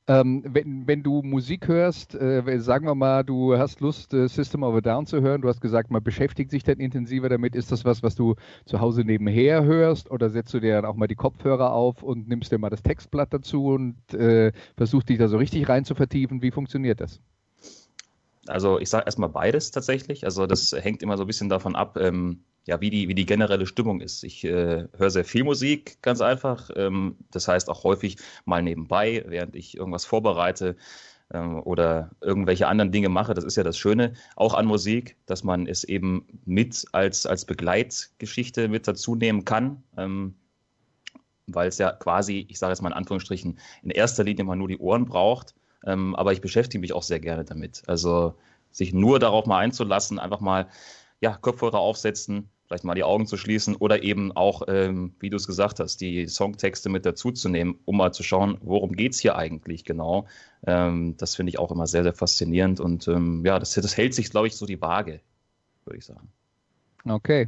Ähm, 0.07 0.43
wenn, 0.45 0.87
wenn 0.87 1.03
du 1.03 1.21
Musik 1.21 1.67
hörst, 1.67 2.15
äh, 2.15 2.59
sagen 2.59 2.87
wir 2.87 2.95
mal, 2.95 3.23
du 3.23 3.57
hast 3.57 3.81
Lust, 3.81 4.13
äh, 4.13 4.27
System 4.27 4.63
of 4.63 4.75
a 4.75 4.81
Down 4.81 5.05
zu 5.05 5.21
hören, 5.21 5.41
du 5.41 5.47
hast 5.47 5.61
gesagt, 5.61 5.91
man 5.91 6.03
beschäftigt 6.03 6.49
sich 6.49 6.63
dann 6.63 6.79
intensiver 6.79 7.29
damit. 7.29 7.55
Ist 7.55 7.71
das 7.71 7.85
was, 7.85 8.01
was 8.01 8.15
du 8.15 8.35
zu 8.65 8.81
Hause 8.81 9.03
nebenher 9.03 9.63
hörst 9.63 10.09
oder 10.09 10.29
setzt 10.29 10.53
du 10.53 10.59
dir 10.59 10.75
dann 10.75 10.85
auch 10.85 10.95
mal 10.95 11.07
die 11.07 11.15
Kopfhörer 11.15 11.71
auf 11.71 12.01
und 12.01 12.27
nimmst 12.27 12.51
dir 12.51 12.57
mal 12.57 12.71
das 12.71 12.81
Textblatt 12.81 13.31
dazu 13.31 13.67
und 13.67 14.13
äh, 14.13 14.51
versuchst 14.75 15.07
dich 15.07 15.19
da 15.19 15.27
so 15.27 15.37
richtig 15.37 15.69
rein 15.69 15.85
zu 15.85 15.93
vertiefen? 15.93 16.41
Wie 16.41 16.51
funktioniert 16.51 16.99
das? 16.99 17.21
Also 18.47 18.79
ich 18.79 18.89
sage 18.89 19.05
erstmal 19.05 19.29
beides 19.29 19.69
tatsächlich. 19.69 20.25
Also 20.25 20.47
das 20.47 20.71
hängt 20.71 21.03
immer 21.03 21.15
so 21.15 21.23
ein 21.23 21.27
bisschen 21.27 21.49
davon 21.49 21.75
ab, 21.75 21.97
ähm, 21.97 22.39
ja, 22.65 22.79
wie 22.81 22.89
die, 22.89 23.07
wie 23.07 23.15
die 23.15 23.25
generelle 23.25 23.65
Stimmung 23.65 24.01
ist. 24.01 24.23
Ich 24.23 24.43
äh, 24.43 24.87
höre 24.95 25.09
sehr 25.09 25.25
viel 25.25 25.43
Musik, 25.43 26.01
ganz 26.01 26.21
einfach. 26.21 26.69
Ähm, 26.75 27.17
das 27.31 27.47
heißt 27.47 27.69
auch 27.69 27.83
häufig 27.83 28.17
mal 28.45 28.61
nebenbei, 28.61 29.23
während 29.27 29.55
ich 29.55 29.77
irgendwas 29.77 30.05
vorbereite 30.05 30.75
ähm, 31.33 31.61
oder 31.63 32.11
irgendwelche 32.21 32.67
anderen 32.67 32.91
Dinge 32.91 33.09
mache. 33.09 33.33
Das 33.33 33.43
ist 33.43 33.57
ja 33.57 33.63
das 33.63 33.77
Schöne 33.77 34.13
auch 34.35 34.53
an 34.53 34.67
Musik, 34.67 35.17
dass 35.25 35.43
man 35.43 35.65
es 35.65 35.83
eben 35.83 36.27
mit 36.45 36.85
als, 36.91 37.25
als 37.25 37.45
Begleitgeschichte 37.45 38.67
mit 38.67 38.87
dazu 38.87 39.15
nehmen 39.15 39.43
kann. 39.43 39.83
Ähm, 39.97 40.35
weil 41.47 41.67
es 41.67 41.79
ja 41.79 41.91
quasi, 41.91 42.45
ich 42.47 42.59
sage 42.59 42.71
jetzt 42.71 42.81
mal 42.81 42.89
in 42.89 42.95
Anführungsstrichen, 42.95 43.59
in 43.83 43.89
erster 43.89 44.23
Linie 44.23 44.43
mal 44.43 44.55
nur 44.55 44.67
die 44.67 44.77
Ohren 44.77 45.05
braucht. 45.05 45.55
Ähm, 45.85 46.15
aber 46.15 46.31
ich 46.31 46.41
beschäftige 46.41 46.79
mich 46.79 46.93
auch 46.93 47.03
sehr 47.03 47.19
gerne 47.19 47.43
damit. 47.43 47.81
Also 47.87 48.35
sich 48.71 48.93
nur 48.93 49.19
darauf 49.19 49.47
mal 49.47 49.57
einzulassen, 49.57 50.19
einfach 50.19 50.39
mal 50.39 50.67
ja, 51.21 51.37
Kopfhörer 51.37 51.79
aufsetzen, 51.79 52.49
vielleicht 52.65 52.83
mal 52.83 52.95
die 52.95 53.03
Augen 53.03 53.27
zu 53.27 53.37
schließen 53.37 53.75
oder 53.75 54.03
eben 54.03 54.31
auch, 54.31 54.63
ähm, 54.67 55.15
wie 55.19 55.29
du 55.29 55.37
es 55.37 55.47
gesagt 55.47 55.79
hast, 55.79 56.01
die 56.01 56.27
Songtexte 56.27 56.89
mit 56.89 57.05
dazuzunehmen, 57.05 57.79
um 57.85 57.97
mal 57.97 58.11
zu 58.11 58.23
schauen, 58.23 58.57
worum 58.61 58.93
geht 58.93 59.13
es 59.13 59.19
hier 59.19 59.35
eigentlich 59.35 59.85
genau. 59.85 60.27
Ähm, 60.65 61.15
das 61.17 61.35
finde 61.35 61.51
ich 61.51 61.59
auch 61.59 61.71
immer 61.71 61.87
sehr, 61.87 62.03
sehr 62.03 62.13
faszinierend 62.13 62.79
und 62.79 63.07
ähm, 63.07 63.43
ja, 63.45 63.59
das, 63.59 63.73
das 63.73 63.97
hält 63.97 64.13
sich, 64.13 64.31
glaube 64.31 64.47
ich, 64.47 64.55
so 64.55 64.65
die 64.65 64.81
Waage, 64.81 65.21
würde 65.85 65.97
ich 65.97 66.05
sagen. 66.05 66.31
Okay. 67.05 67.47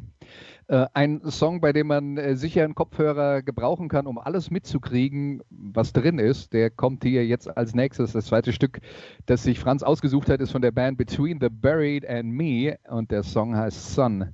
Äh, 0.68 0.88
ein 0.94 1.22
Song, 1.30 1.62
bei 1.62 1.74
dem 1.74 1.88
man 1.88 2.18
äh, 2.18 2.36
sicher 2.36 2.64
einen 2.64 2.76
Kopfhörer 2.76 3.42
gebrauchen 3.42 3.90
kann, 3.90 4.08
um 4.08 4.18
alles 4.18 4.50
mitzukriegen, 4.50 5.44
was 5.50 5.94
drin 5.94 6.20
ist. 6.20 6.54
Der 6.54 6.70
kommt 6.70 7.04
hier 7.04 7.26
jetzt 7.26 7.56
als 7.56 7.76
nächstes. 7.76 8.14
Das 8.14 8.26
zweite 8.26 8.54
Stück, 8.54 8.80
das 9.26 9.44
sich 9.44 9.60
Franz 9.60 9.84
ausgesucht 9.84 10.30
hat, 10.30 10.40
ist 10.42 10.52
von 10.52 10.62
der 10.62 10.72
Band 10.72 10.98
Between 10.98 11.40
the 11.40 11.50
Buried 11.50 12.08
and 12.08 12.32
Me 12.32 12.78
und 12.90 13.12
der 13.12 13.24
Song 13.24 13.56
heißt 13.56 13.94
Son 13.94 14.30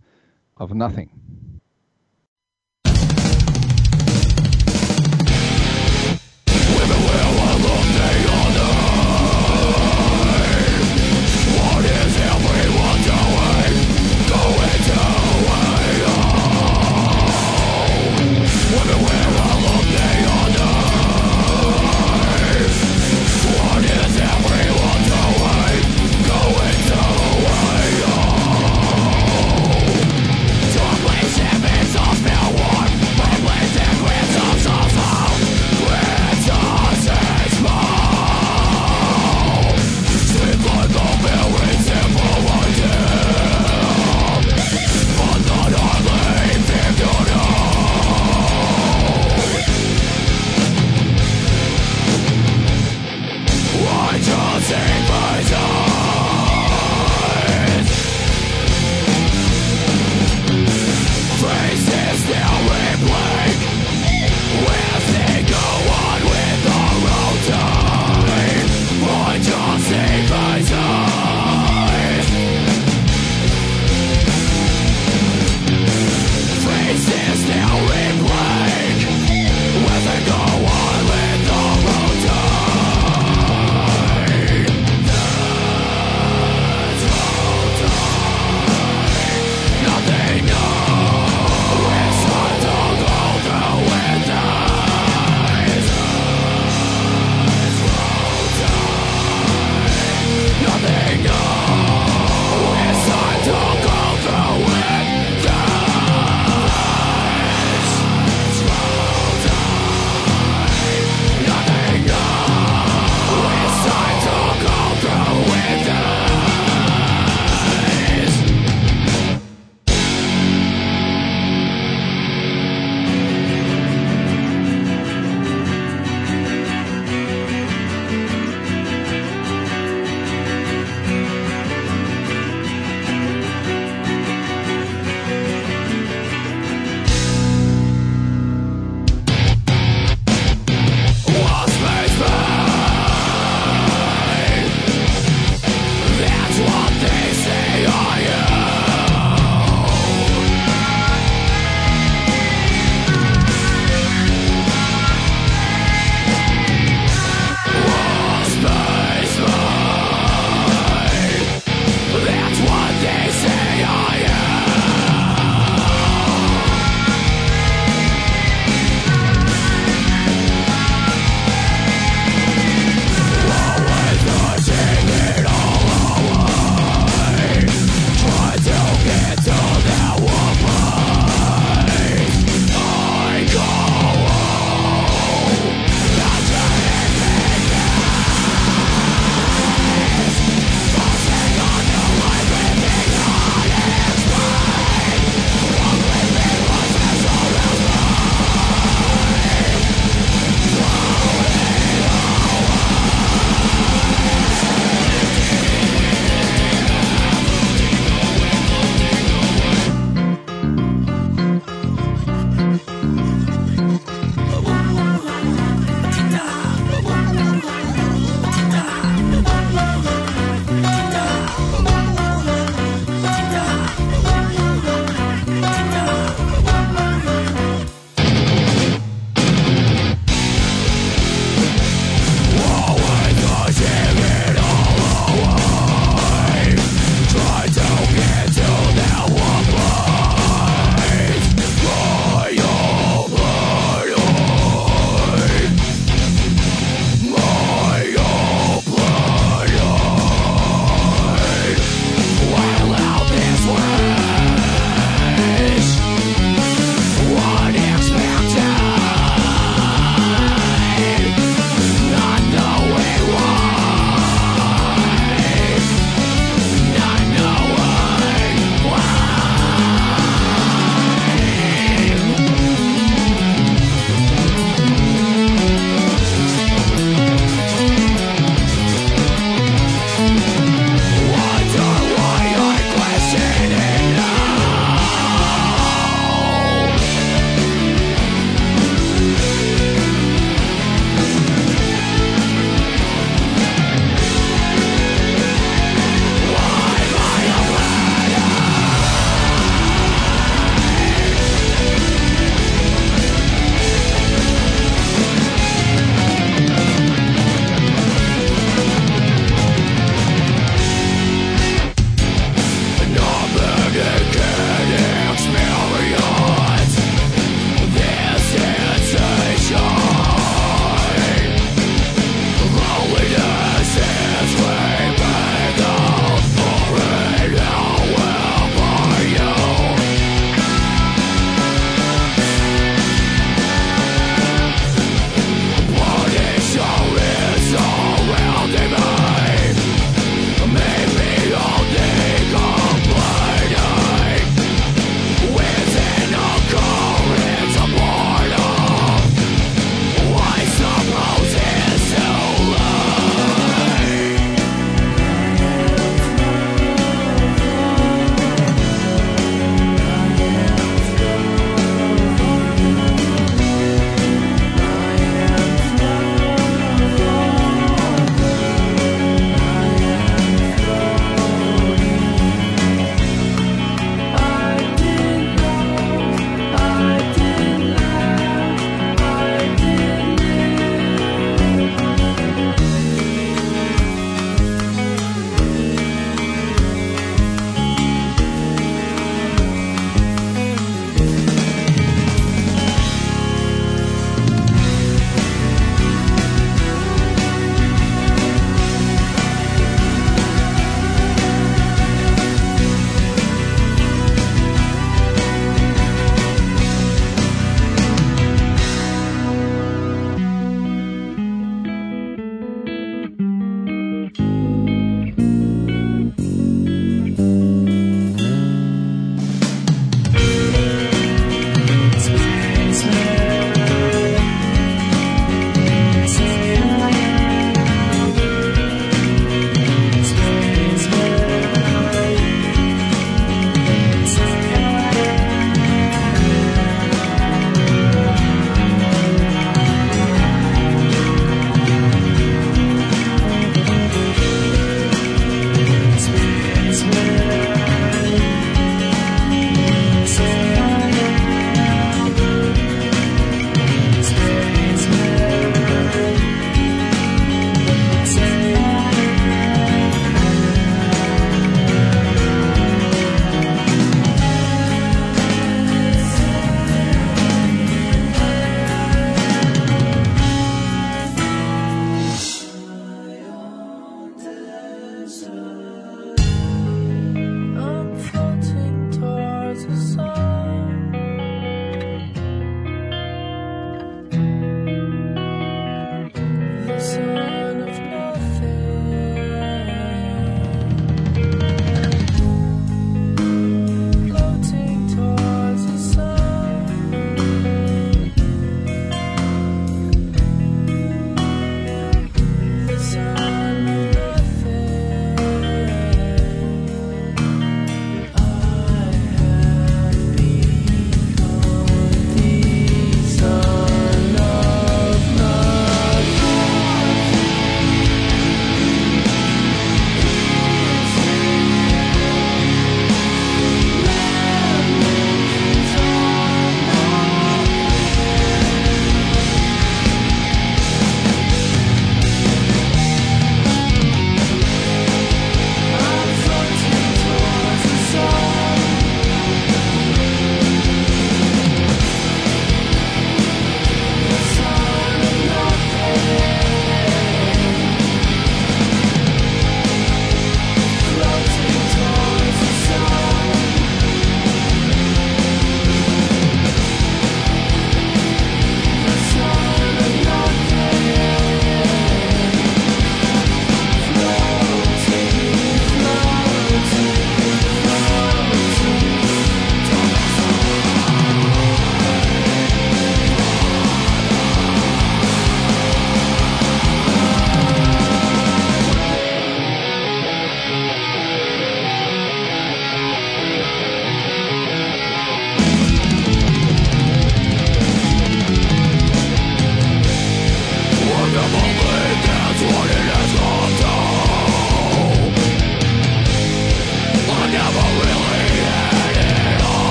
of 0.55 0.73
Nothing. 0.73 1.09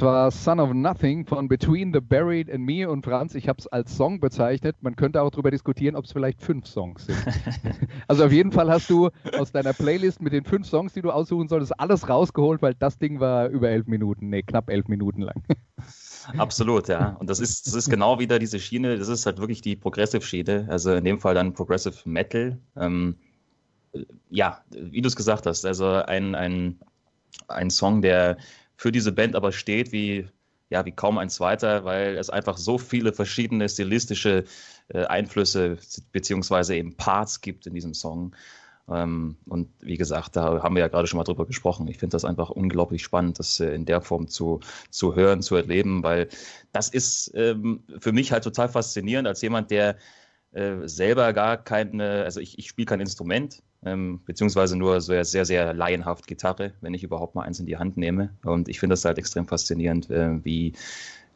War 0.00 0.30
Son 0.30 0.60
of 0.60 0.72
Nothing 0.72 1.26
von 1.26 1.48
Between 1.48 1.92
the 1.92 2.00
Buried 2.00 2.50
and 2.50 2.64
Me 2.64 2.88
und 2.88 3.04
Franz. 3.04 3.34
Ich 3.34 3.48
habe 3.48 3.58
es 3.58 3.66
als 3.66 3.96
Song 3.96 4.20
bezeichnet. 4.20 4.76
Man 4.80 4.96
könnte 4.96 5.20
auch 5.20 5.30
darüber 5.30 5.50
diskutieren, 5.50 5.96
ob 5.96 6.04
es 6.04 6.12
vielleicht 6.12 6.40
fünf 6.40 6.66
Songs 6.66 7.06
sind. 7.06 7.18
also 8.08 8.24
auf 8.24 8.32
jeden 8.32 8.52
Fall 8.52 8.70
hast 8.70 8.88
du 8.88 9.10
aus 9.38 9.52
deiner 9.52 9.72
Playlist 9.72 10.22
mit 10.22 10.32
den 10.32 10.44
fünf 10.44 10.66
Songs, 10.66 10.92
die 10.92 11.02
du 11.02 11.10
aussuchen 11.10 11.48
solltest, 11.48 11.78
alles 11.78 12.08
rausgeholt, 12.08 12.62
weil 12.62 12.74
das 12.74 12.98
Ding 12.98 13.20
war 13.20 13.48
über 13.48 13.70
elf 13.70 13.86
Minuten, 13.86 14.30
nee, 14.30 14.42
knapp 14.42 14.70
elf 14.70 14.88
Minuten 14.88 15.22
lang. 15.22 15.42
Absolut, 16.38 16.88
ja. 16.88 17.16
Und 17.18 17.28
das 17.28 17.40
ist, 17.40 17.66
das 17.66 17.74
ist 17.74 17.90
genau 17.90 18.18
wieder 18.18 18.38
diese 18.38 18.60
Schiene, 18.60 18.96
das 18.96 19.08
ist 19.08 19.26
halt 19.26 19.38
wirklich 19.38 19.60
die 19.60 19.76
Progressive-Schiene, 19.76 20.66
also 20.70 20.94
in 20.94 21.04
dem 21.04 21.18
Fall 21.18 21.34
dann 21.34 21.52
Progressive 21.52 21.96
Metal. 22.04 22.58
Ähm, 22.76 23.16
ja, 24.30 24.62
wie 24.70 25.02
du 25.02 25.08
es 25.08 25.16
gesagt 25.16 25.46
hast, 25.46 25.66
also 25.66 25.86
ein, 25.86 26.34
ein, 26.34 26.78
ein 27.48 27.70
Song, 27.70 28.00
der 28.00 28.36
für 28.82 28.90
diese 28.90 29.12
Band 29.12 29.36
aber 29.36 29.52
steht 29.52 29.92
wie, 29.92 30.26
ja, 30.68 30.84
wie 30.84 30.90
kaum 30.90 31.16
ein 31.16 31.30
zweiter, 31.30 31.84
weil 31.84 32.16
es 32.16 32.30
einfach 32.30 32.56
so 32.56 32.78
viele 32.78 33.12
verschiedene 33.12 33.68
stilistische 33.68 34.42
äh, 34.88 35.04
Einflüsse 35.04 35.78
beziehungsweise 36.10 36.74
eben 36.74 36.96
Parts 36.96 37.42
gibt 37.42 37.68
in 37.68 37.74
diesem 37.74 37.94
Song. 37.94 38.34
Ähm, 38.88 39.36
und 39.46 39.68
wie 39.78 39.96
gesagt, 39.96 40.34
da 40.34 40.64
haben 40.64 40.74
wir 40.74 40.80
ja 40.80 40.88
gerade 40.88 41.06
schon 41.06 41.18
mal 41.18 41.22
drüber 41.22 41.46
gesprochen. 41.46 41.86
Ich 41.86 41.98
finde 41.98 42.16
das 42.16 42.24
einfach 42.24 42.50
unglaublich 42.50 43.04
spannend, 43.04 43.38
das 43.38 43.60
äh, 43.60 43.72
in 43.72 43.84
der 43.84 44.00
Form 44.00 44.26
zu, 44.26 44.58
zu 44.90 45.14
hören, 45.14 45.42
zu 45.42 45.54
erleben, 45.54 46.02
weil 46.02 46.28
das 46.72 46.88
ist 46.88 47.30
ähm, 47.36 47.84
für 48.00 48.10
mich 48.10 48.32
halt 48.32 48.42
total 48.42 48.68
faszinierend 48.68 49.28
als 49.28 49.42
jemand, 49.42 49.70
der 49.70 49.96
äh, 50.50 50.88
selber 50.88 51.32
gar 51.32 51.56
keine, 51.56 52.24
also 52.24 52.40
ich, 52.40 52.58
ich 52.58 52.66
spiele 52.66 52.86
kein 52.86 53.00
Instrument, 53.00 53.62
ähm, 53.84 54.20
beziehungsweise 54.24 54.76
nur 54.76 55.00
sehr, 55.00 55.24
sehr, 55.24 55.44
sehr 55.44 55.74
laienhaft 55.74 56.26
Gitarre, 56.26 56.72
wenn 56.80 56.94
ich 56.94 57.02
überhaupt 57.02 57.34
mal 57.34 57.42
eins 57.42 57.60
in 57.60 57.66
die 57.66 57.78
Hand 57.78 57.96
nehme. 57.96 58.30
Und 58.44 58.68
ich 58.68 58.80
finde 58.80 58.94
das 58.94 59.04
halt 59.04 59.18
extrem 59.18 59.46
faszinierend, 59.46 60.10
äh, 60.10 60.44
wie 60.44 60.74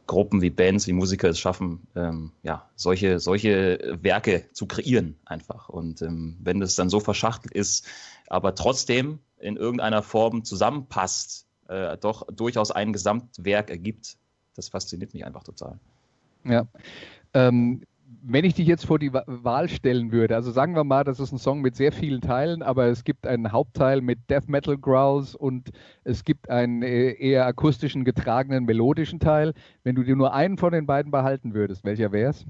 Gruppen, 0.06 0.40
wie 0.40 0.50
Bands, 0.50 0.86
wie 0.86 0.92
Musiker 0.92 1.28
es 1.28 1.38
schaffen, 1.38 1.86
ähm, 1.96 2.32
ja, 2.42 2.68
solche, 2.76 3.18
solche 3.18 3.98
Werke 4.00 4.44
zu 4.52 4.66
kreieren 4.66 5.16
einfach. 5.24 5.68
Und 5.68 6.02
ähm, 6.02 6.36
wenn 6.40 6.60
das 6.60 6.76
dann 6.76 6.88
so 6.88 7.00
verschachtelt 7.00 7.52
ist, 7.52 7.86
aber 8.28 8.54
trotzdem 8.54 9.18
in 9.38 9.56
irgendeiner 9.56 10.02
Form 10.02 10.44
zusammenpasst, 10.44 11.46
äh, 11.68 11.98
doch 11.98 12.26
durchaus 12.28 12.70
ein 12.70 12.92
Gesamtwerk 12.92 13.70
ergibt, 13.70 14.16
das 14.54 14.68
fasziniert 14.68 15.12
mich 15.12 15.26
einfach 15.26 15.42
total. 15.42 15.78
Ja. 16.44 16.66
Ähm, 17.34 17.82
wenn 18.28 18.44
ich 18.44 18.54
dich 18.54 18.66
jetzt 18.66 18.86
vor 18.86 18.98
die 18.98 19.12
Wahl 19.12 19.68
stellen 19.68 20.10
würde, 20.10 20.34
also 20.34 20.50
sagen 20.50 20.74
wir 20.74 20.82
mal, 20.82 21.04
das 21.04 21.20
ist 21.20 21.32
ein 21.32 21.38
Song 21.38 21.60
mit 21.60 21.76
sehr 21.76 21.92
vielen 21.92 22.20
Teilen, 22.20 22.62
aber 22.62 22.86
es 22.86 23.04
gibt 23.04 23.26
einen 23.26 23.52
Hauptteil 23.52 24.00
mit 24.00 24.18
Death 24.28 24.48
Metal 24.48 24.76
Growls 24.76 25.36
und 25.36 25.70
es 26.02 26.24
gibt 26.24 26.50
einen 26.50 26.82
äh, 26.82 27.12
eher 27.12 27.46
akustischen, 27.46 28.04
getragenen, 28.04 28.64
melodischen 28.64 29.20
Teil. 29.20 29.54
Wenn 29.84 29.94
du 29.94 30.02
dir 30.02 30.16
nur 30.16 30.34
einen 30.34 30.58
von 30.58 30.72
den 30.72 30.86
beiden 30.86 31.12
behalten 31.12 31.54
würdest, 31.54 31.84
welcher 31.84 32.10
wäre 32.10 32.30
es? 32.30 32.42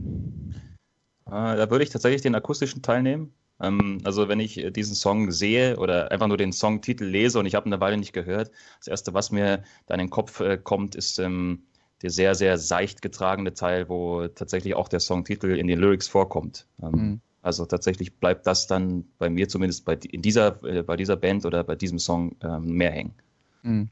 Äh, 1.27 1.31
da 1.31 1.71
würde 1.71 1.85
ich 1.85 1.91
tatsächlich 1.91 2.23
den 2.23 2.35
akustischen 2.35 2.81
Teil 2.81 3.03
nehmen. 3.03 3.35
Ähm, 3.61 3.99
also 4.05 4.29
wenn 4.29 4.41
ich 4.41 4.55
diesen 4.73 4.95
Song 4.95 5.31
sehe 5.31 5.77
oder 5.77 6.11
einfach 6.11 6.29
nur 6.29 6.39
den 6.39 6.53
Songtitel 6.53 7.05
lese 7.05 7.39
und 7.39 7.45
ich 7.45 7.55
habe 7.55 7.69
ihn 7.69 7.73
eine 7.75 7.81
Weile 7.83 7.99
nicht 7.99 8.15
gehört, 8.15 8.51
das 8.79 8.89
Erste, 8.89 9.12
was 9.12 9.31
mir 9.31 9.62
da 9.87 9.95
in 9.95 9.99
den 9.99 10.11
Kopf 10.11 10.41
äh, 10.41 10.57
kommt, 10.57 10.95
ist 10.95 11.19
ähm, 11.19 11.65
der 12.02 12.11
sehr, 12.11 12.35
sehr 12.35 12.59
seicht 12.59 13.02
getragene 13.02 13.54
Teil, 13.54 13.88
wo 13.88 14.26
tatsächlich 14.28 14.74
auch 14.74 14.88
der 14.88 15.00
Songtitel 15.00 15.56
in 15.56 15.66
den 15.66 15.78
Lyrics 15.78 16.09
vorkommt. 16.09 16.66
Ähm, 16.82 16.90
mhm. 16.90 17.20
Also 17.42 17.64
tatsächlich 17.64 18.16
bleibt 18.18 18.46
das 18.46 18.66
dann 18.66 19.04
bei 19.18 19.30
mir 19.30 19.48
zumindest 19.48 19.85
bei, 19.85 19.94
in 19.94 20.20
dieser, 20.20 20.62
äh, 20.64 20.82
bei 20.82 20.96
dieser 20.96 21.16
Band 21.16 21.46
oder 21.46 21.62
bei 21.64 21.76
diesem 21.76 21.98
Song 21.98 22.37
ähm, 22.42 22.76
mehr 22.76 22.90
hängen. 22.90 23.14
Mhm. 23.62 23.88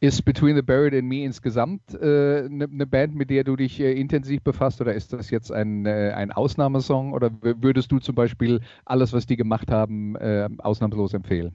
Ist 0.00 0.24
Between 0.24 0.56
the 0.56 0.62
Buried 0.62 0.94
and 0.94 1.04
Me 1.04 1.24
insgesamt 1.24 1.80
eine 1.94 2.46
äh, 2.46 2.48
ne, 2.48 2.68
ne 2.68 2.86
Band, 2.86 3.14
mit 3.14 3.30
der 3.30 3.44
du 3.44 3.56
dich 3.56 3.80
äh, 3.80 3.92
intensiv 3.92 4.42
befasst 4.42 4.80
oder 4.80 4.94
ist 4.94 5.12
das 5.12 5.30
jetzt 5.30 5.50
ein, 5.50 5.86
äh, 5.86 6.12
ein 6.14 6.30
Ausnahmesong 6.32 7.12
oder 7.12 7.30
würdest 7.40 7.90
du 7.90 8.00
zum 8.00 8.14
Beispiel 8.14 8.60
alles, 8.84 9.12
was 9.12 9.26
die 9.26 9.36
gemacht 9.36 9.70
haben, 9.70 10.16
äh, 10.16 10.48
ausnahmslos 10.58 11.14
empfehlen? 11.14 11.54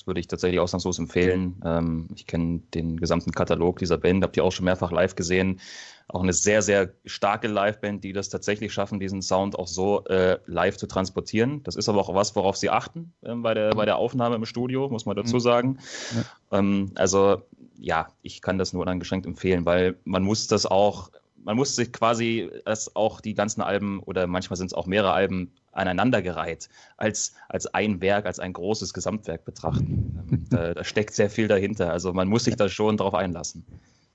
Das 0.00 0.06
würde 0.06 0.20
ich 0.20 0.28
tatsächlich 0.28 0.60
ausnahmslos 0.60 0.98
empfehlen. 0.98 1.60
Ähm, 1.62 2.08
ich 2.14 2.26
kenne 2.26 2.62
den 2.72 2.96
gesamten 2.96 3.32
Katalog 3.32 3.80
dieser 3.80 3.98
Band, 3.98 4.24
habt 4.24 4.34
ihr 4.34 4.44
auch 4.44 4.50
schon 4.50 4.64
mehrfach 4.64 4.90
live 4.92 5.14
gesehen. 5.14 5.60
Auch 6.08 6.22
eine 6.22 6.32
sehr, 6.32 6.62
sehr 6.62 6.94
starke 7.04 7.48
Liveband, 7.48 8.02
die 8.02 8.14
das 8.14 8.30
tatsächlich 8.30 8.72
schaffen, 8.72 8.98
diesen 8.98 9.20
Sound 9.20 9.58
auch 9.58 9.66
so 9.66 10.02
äh, 10.06 10.38
live 10.46 10.78
zu 10.78 10.86
transportieren. 10.86 11.62
Das 11.64 11.76
ist 11.76 11.90
aber 11.90 11.98
auch 11.98 12.14
was, 12.14 12.34
worauf 12.34 12.56
sie 12.56 12.70
achten 12.70 13.12
äh, 13.20 13.34
bei, 13.34 13.52
der, 13.52 13.74
bei 13.74 13.84
der 13.84 13.98
Aufnahme 13.98 14.36
im 14.36 14.46
Studio, 14.46 14.88
muss 14.88 15.04
man 15.04 15.16
dazu 15.16 15.36
mhm. 15.36 15.40
sagen. 15.40 15.78
Ja. 16.16 16.58
Ähm, 16.58 16.92
also 16.94 17.42
ja, 17.78 18.08
ich 18.22 18.40
kann 18.40 18.56
das 18.56 18.72
nur 18.72 18.80
uneingeschränkt 18.80 19.26
empfehlen, 19.26 19.66
weil 19.66 19.96
man 20.04 20.22
muss 20.22 20.46
das 20.46 20.64
auch 20.64 21.10
man 21.42 21.56
muss 21.56 21.74
sich 21.74 21.92
quasi 21.92 22.50
das 22.66 22.94
auch 22.96 23.20
die 23.20 23.34
ganzen 23.34 23.62
Alben 23.62 24.00
oder 24.00 24.26
manchmal 24.26 24.58
sind 24.58 24.66
es 24.66 24.74
auch 24.74 24.86
mehrere 24.86 25.12
Alben 25.12 25.52
aneinandergereiht 25.72 26.68
als, 26.96 27.34
als 27.48 27.66
ein 27.74 28.00
Werk, 28.00 28.26
als 28.26 28.38
ein 28.38 28.52
großes 28.52 28.92
Gesamtwerk 28.92 29.44
betrachten. 29.44 30.26
Ähm, 30.30 30.46
da, 30.50 30.74
da, 30.74 30.84
steckt 30.84 31.14
sehr 31.14 31.30
viel 31.30 31.48
dahinter. 31.48 31.92
Also 31.92 32.12
man 32.12 32.28
muss 32.28 32.44
sich 32.44 32.56
da 32.56 32.68
schon 32.68 32.96
drauf 32.96 33.14
einlassen. 33.14 33.64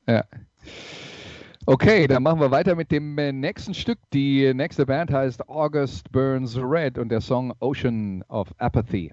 Ja. 0.07 0.23
Okay, 1.67 2.07
dann 2.07 2.21
machen 2.21 2.39
wir 2.39 2.51
weiter 2.51 2.75
mit 2.75 2.91
dem 2.91 3.17
äh, 3.17 3.31
nächsten 3.31 3.73
Stück. 3.73 3.97
Die 4.13 4.53
nächste 4.53 4.85
Band 4.85 5.11
heißt 5.11 5.49
August 5.49 6.11
Burns 6.11 6.55
Red 6.57 6.99
und 6.99 7.09
der 7.09 7.21
Song 7.21 7.53
Ocean 7.59 8.23
of 8.27 8.53
Apathy. 8.59 9.11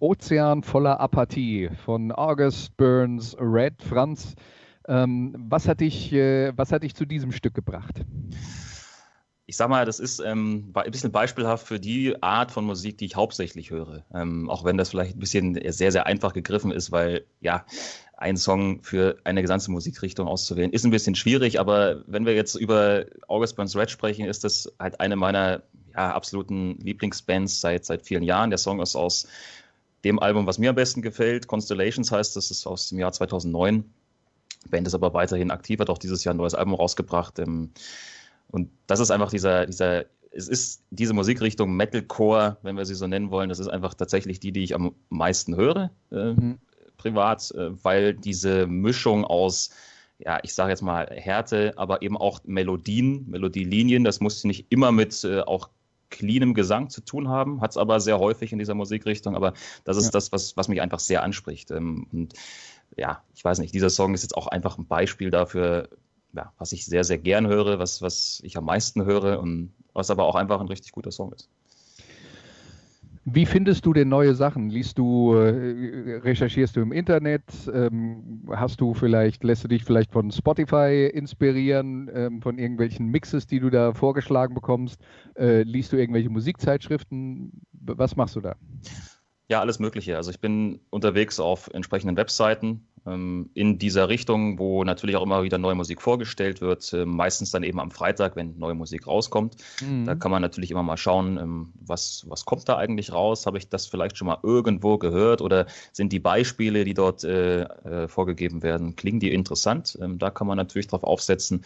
Ozean 0.00 0.62
voller 0.62 1.00
Apathie 1.00 1.70
von 1.84 2.12
August 2.12 2.76
Burns 2.76 3.36
Red. 3.38 3.82
Franz, 3.82 4.34
ähm, 4.88 5.34
was, 5.38 5.68
hat 5.68 5.80
dich, 5.80 6.12
äh, 6.12 6.52
was 6.56 6.72
hat 6.72 6.82
dich 6.82 6.94
zu 6.94 7.04
diesem 7.04 7.32
Stück 7.32 7.54
gebracht? 7.54 8.04
Ich 9.46 9.56
sag 9.56 9.68
mal, 9.68 9.84
das 9.84 10.00
ist 10.00 10.20
ähm, 10.20 10.72
ein 10.74 10.90
bisschen 10.90 11.12
beispielhaft 11.12 11.66
für 11.66 11.78
die 11.78 12.22
Art 12.22 12.50
von 12.50 12.64
Musik, 12.64 12.98
die 12.98 13.04
ich 13.04 13.16
hauptsächlich 13.16 13.70
höre. 13.70 14.04
Ähm, 14.14 14.48
auch 14.48 14.64
wenn 14.64 14.78
das 14.78 14.90
vielleicht 14.90 15.16
ein 15.16 15.20
bisschen 15.20 15.60
sehr, 15.70 15.92
sehr 15.92 16.06
einfach 16.06 16.32
gegriffen 16.32 16.70
ist, 16.70 16.92
weil 16.92 17.26
ja, 17.40 17.66
einen 18.16 18.38
Song 18.38 18.82
für 18.82 19.18
eine 19.24 19.42
gesamte 19.42 19.70
Musikrichtung 19.70 20.28
auszuwählen, 20.28 20.72
ist 20.72 20.84
ein 20.84 20.90
bisschen 20.90 21.14
schwierig. 21.14 21.60
Aber 21.60 22.04
wenn 22.06 22.24
wir 22.24 22.34
jetzt 22.34 22.54
über 22.54 23.04
August 23.28 23.56
Burns 23.56 23.76
Red 23.76 23.90
sprechen, 23.90 24.26
ist 24.26 24.44
das 24.44 24.72
halt 24.78 25.00
eine 25.00 25.16
meiner 25.16 25.62
ja, 25.94 26.12
absoluten 26.12 26.78
Lieblingsbands 26.78 27.60
seit, 27.60 27.84
seit 27.84 28.02
vielen 28.02 28.22
Jahren. 28.22 28.50
Der 28.50 28.58
Song 28.58 28.80
ist 28.80 28.96
aus 28.96 29.28
dem 30.04 30.18
Album, 30.18 30.46
was 30.46 30.58
mir 30.58 30.70
am 30.70 30.76
besten 30.76 31.02
gefällt. 31.02 31.46
Constellations 31.46 32.12
heißt 32.12 32.36
das, 32.36 32.50
ist 32.50 32.66
aus 32.66 32.88
dem 32.88 32.98
Jahr 32.98 33.12
2009. 33.12 33.84
Die 34.64 34.68
Band 34.68 34.86
ist 34.86 34.94
aber 34.94 35.14
weiterhin 35.14 35.50
aktiv, 35.50 35.80
hat 35.80 35.90
auch 35.90 35.98
dieses 35.98 36.24
Jahr 36.24 36.34
ein 36.34 36.38
neues 36.38 36.54
Album 36.54 36.74
rausgebracht. 36.74 37.38
Ähm, 37.38 37.70
und 38.50 38.70
das 38.86 39.00
ist 39.00 39.10
einfach 39.10 39.30
dieser, 39.30 39.66
dieser, 39.66 40.04
es 40.30 40.48
ist 40.48 40.82
diese 40.90 41.14
Musikrichtung 41.14 41.74
Metalcore, 41.74 42.58
wenn 42.62 42.76
wir 42.76 42.84
sie 42.84 42.94
so 42.94 43.06
nennen 43.06 43.30
wollen, 43.30 43.48
das 43.48 43.58
ist 43.58 43.68
einfach 43.68 43.94
tatsächlich 43.94 44.40
die, 44.40 44.52
die 44.52 44.64
ich 44.64 44.74
am 44.74 44.94
meisten 45.08 45.56
höre, 45.56 45.90
äh, 46.12 46.32
mhm. 46.32 46.58
privat, 46.96 47.50
äh, 47.52 47.70
weil 47.82 48.14
diese 48.14 48.66
Mischung 48.66 49.24
aus 49.24 49.70
ja, 50.18 50.38
ich 50.42 50.54
sage 50.54 50.70
jetzt 50.70 50.82
mal 50.82 51.08
Härte, 51.10 51.72
aber 51.76 52.02
eben 52.02 52.16
auch 52.16 52.40
Melodien, 52.44 53.28
Melodielinien. 53.28 54.04
Das 54.04 54.20
muss 54.20 54.44
nicht 54.44 54.66
immer 54.70 54.92
mit 54.92 55.24
äh, 55.24 55.40
auch 55.40 55.70
cleanem 56.14 56.54
Gesang 56.54 56.88
zu 56.88 57.00
tun 57.00 57.28
haben, 57.28 57.60
hat 57.60 57.72
es 57.72 57.76
aber 57.76 58.00
sehr 58.00 58.18
häufig 58.18 58.52
in 58.52 58.58
dieser 58.58 58.74
Musikrichtung, 58.74 59.34
aber 59.34 59.52
das 59.84 59.96
ist 59.96 60.06
ja. 60.06 60.10
das, 60.12 60.32
was, 60.32 60.56
was 60.56 60.68
mich 60.68 60.80
einfach 60.80 61.00
sehr 61.00 61.22
anspricht. 61.22 61.70
Ähm, 61.70 62.06
und 62.12 62.34
ja, 62.96 63.22
ich 63.34 63.44
weiß 63.44 63.58
nicht, 63.58 63.74
dieser 63.74 63.90
Song 63.90 64.14
ist 64.14 64.22
jetzt 64.22 64.36
auch 64.36 64.46
einfach 64.46 64.78
ein 64.78 64.86
Beispiel 64.86 65.30
dafür, 65.30 65.88
ja, 66.32 66.52
was 66.58 66.72
ich 66.72 66.86
sehr, 66.86 67.04
sehr 67.04 67.18
gern 67.18 67.46
höre, 67.46 67.78
was, 67.78 68.00
was 68.00 68.40
ich 68.44 68.56
am 68.56 68.64
meisten 68.64 69.04
höre 69.04 69.40
und 69.40 69.72
was 69.92 70.10
aber 70.10 70.24
auch 70.24 70.36
einfach 70.36 70.60
ein 70.60 70.68
richtig 70.68 70.92
guter 70.92 71.10
Song 71.10 71.32
ist. 71.32 71.48
Wie 73.26 73.46
findest 73.46 73.86
du 73.86 73.94
denn 73.94 74.08
neue 74.08 74.34
Sachen? 74.34 74.68
Liest 74.68 74.98
du, 74.98 75.34
äh, 75.34 76.18
recherchierst 76.18 76.76
du 76.76 76.80
im 76.80 76.92
Internet? 76.92 77.42
Ähm, 77.72 78.42
hast 78.50 78.80
du 78.82 78.92
vielleicht, 78.92 79.44
lässt 79.44 79.64
du 79.64 79.68
dich 79.68 79.82
vielleicht 79.84 80.12
von 80.12 80.30
Spotify 80.30 81.10
inspirieren, 81.12 82.10
ähm, 82.12 82.42
von 82.42 82.58
irgendwelchen 82.58 83.06
Mixes, 83.06 83.46
die 83.46 83.60
du 83.60 83.70
da 83.70 83.94
vorgeschlagen 83.94 84.54
bekommst? 84.54 85.00
Äh, 85.36 85.62
liest 85.62 85.92
du 85.92 85.96
irgendwelche 85.96 86.28
Musikzeitschriften? 86.28 87.62
Was 87.72 88.14
machst 88.14 88.36
du 88.36 88.40
da? 88.42 88.56
Ja, 89.48 89.60
alles 89.60 89.78
Mögliche. 89.78 90.16
Also 90.16 90.30
ich 90.30 90.40
bin 90.40 90.80
unterwegs 90.90 91.40
auf 91.40 91.70
entsprechenden 91.72 92.16
Webseiten, 92.16 92.86
in 93.06 93.78
dieser 93.78 94.08
Richtung, 94.08 94.58
wo 94.58 94.82
natürlich 94.82 95.16
auch 95.16 95.22
immer 95.22 95.42
wieder 95.42 95.58
neue 95.58 95.74
Musik 95.74 96.00
vorgestellt 96.00 96.62
wird, 96.62 96.90
äh, 96.94 97.04
meistens 97.04 97.50
dann 97.50 97.62
eben 97.62 97.78
am 97.78 97.90
Freitag, 97.90 98.34
wenn 98.34 98.56
neue 98.56 98.74
Musik 98.74 99.06
rauskommt. 99.06 99.56
Mhm. 99.82 100.06
Da 100.06 100.14
kann 100.14 100.30
man 100.30 100.40
natürlich 100.40 100.70
immer 100.70 100.82
mal 100.82 100.96
schauen, 100.96 101.36
ähm, 101.36 101.72
was, 101.80 102.24
was 102.28 102.46
kommt 102.46 102.66
da 102.66 102.76
eigentlich 102.76 103.12
raus? 103.12 103.44
Habe 103.44 103.58
ich 103.58 103.68
das 103.68 103.86
vielleicht 103.86 104.16
schon 104.16 104.26
mal 104.26 104.38
irgendwo 104.42 104.96
gehört 104.96 105.42
oder 105.42 105.66
sind 105.92 106.14
die 106.14 106.18
Beispiele, 106.18 106.84
die 106.84 106.94
dort 106.94 107.24
äh, 107.24 107.64
äh, 107.64 108.08
vorgegeben 108.08 108.62
werden, 108.62 108.96
klingen 108.96 109.20
die 109.20 109.34
interessant? 109.34 109.98
Ähm, 110.00 110.18
da 110.18 110.30
kann 110.30 110.46
man 110.46 110.56
natürlich 110.56 110.86
drauf 110.86 111.04
aufsetzen. 111.04 111.62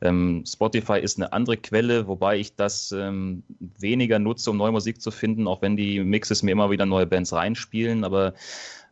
Ähm, 0.00 0.42
Spotify 0.44 0.98
ist 0.98 1.18
eine 1.18 1.32
andere 1.32 1.56
Quelle, 1.56 2.08
wobei 2.08 2.38
ich 2.38 2.56
das 2.56 2.90
ähm, 2.90 3.44
weniger 3.78 4.18
nutze, 4.18 4.50
um 4.50 4.56
neue 4.56 4.72
Musik 4.72 5.00
zu 5.00 5.12
finden, 5.12 5.46
auch 5.46 5.62
wenn 5.62 5.76
die 5.76 6.02
Mixes 6.02 6.42
mir 6.42 6.50
immer 6.50 6.72
wieder 6.72 6.84
neue 6.84 7.06
Bands 7.06 7.32
reinspielen, 7.32 8.02
aber 8.02 8.34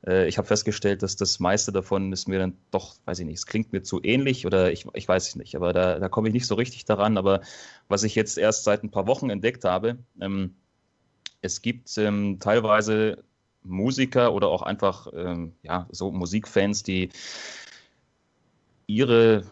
äh, 0.07 0.29
ich 0.29 0.39
habe 0.39 0.49
festgestellt, 0.49 1.03
dass 1.03 1.17
das 1.17 1.41
meiste 1.41 1.73
davon 1.73 2.13
ist 2.13 2.29
mir 2.29 2.39
dann 2.39 2.57
doch, 2.71 2.97
weiß 3.05 3.19
ich 3.21 3.27
nicht, 3.27 3.39
es 3.39 3.47
klingt 3.47 3.73
mir 3.73 3.83
zu 3.83 4.01
ähnlich 4.03 4.47
oder 4.47 4.73
ich, 4.73 4.87
ich 4.95 5.09
weiß 5.09 5.29
es 5.29 5.37
nicht, 5.37 5.55
aber 5.55 5.73
da, 5.73 5.99
da 5.99 6.09
komme 6.09 6.29
ich 6.29 6.35
nicht 6.35 6.47
so 6.47 6.55
richtig 6.55 6.85
daran. 6.85 7.17
Aber 7.19 7.41
was 7.89 8.03
ich 8.03 8.15
jetzt 8.15 8.39
erst 8.39 8.65
seit 8.65 8.85
ein 8.85 8.91
paar 8.91 9.07
Wochen 9.07 9.31
entdeckt 9.31 9.65
habe, 9.65 9.99
ähm, 10.21 10.55
es 11.41 11.63
gibt 11.63 11.97
ähm, 11.99 12.39
teilweise 12.41 13.25
Musiker 13.63 14.33
oder 14.33 14.49
auch 14.49 14.63
einfach 14.63 15.09
ähm, 15.15 15.55
ja, 15.63 15.87
so 15.91 16.11
Musikfans, 16.11 16.83
die 16.83 17.11
ihre 18.87 19.45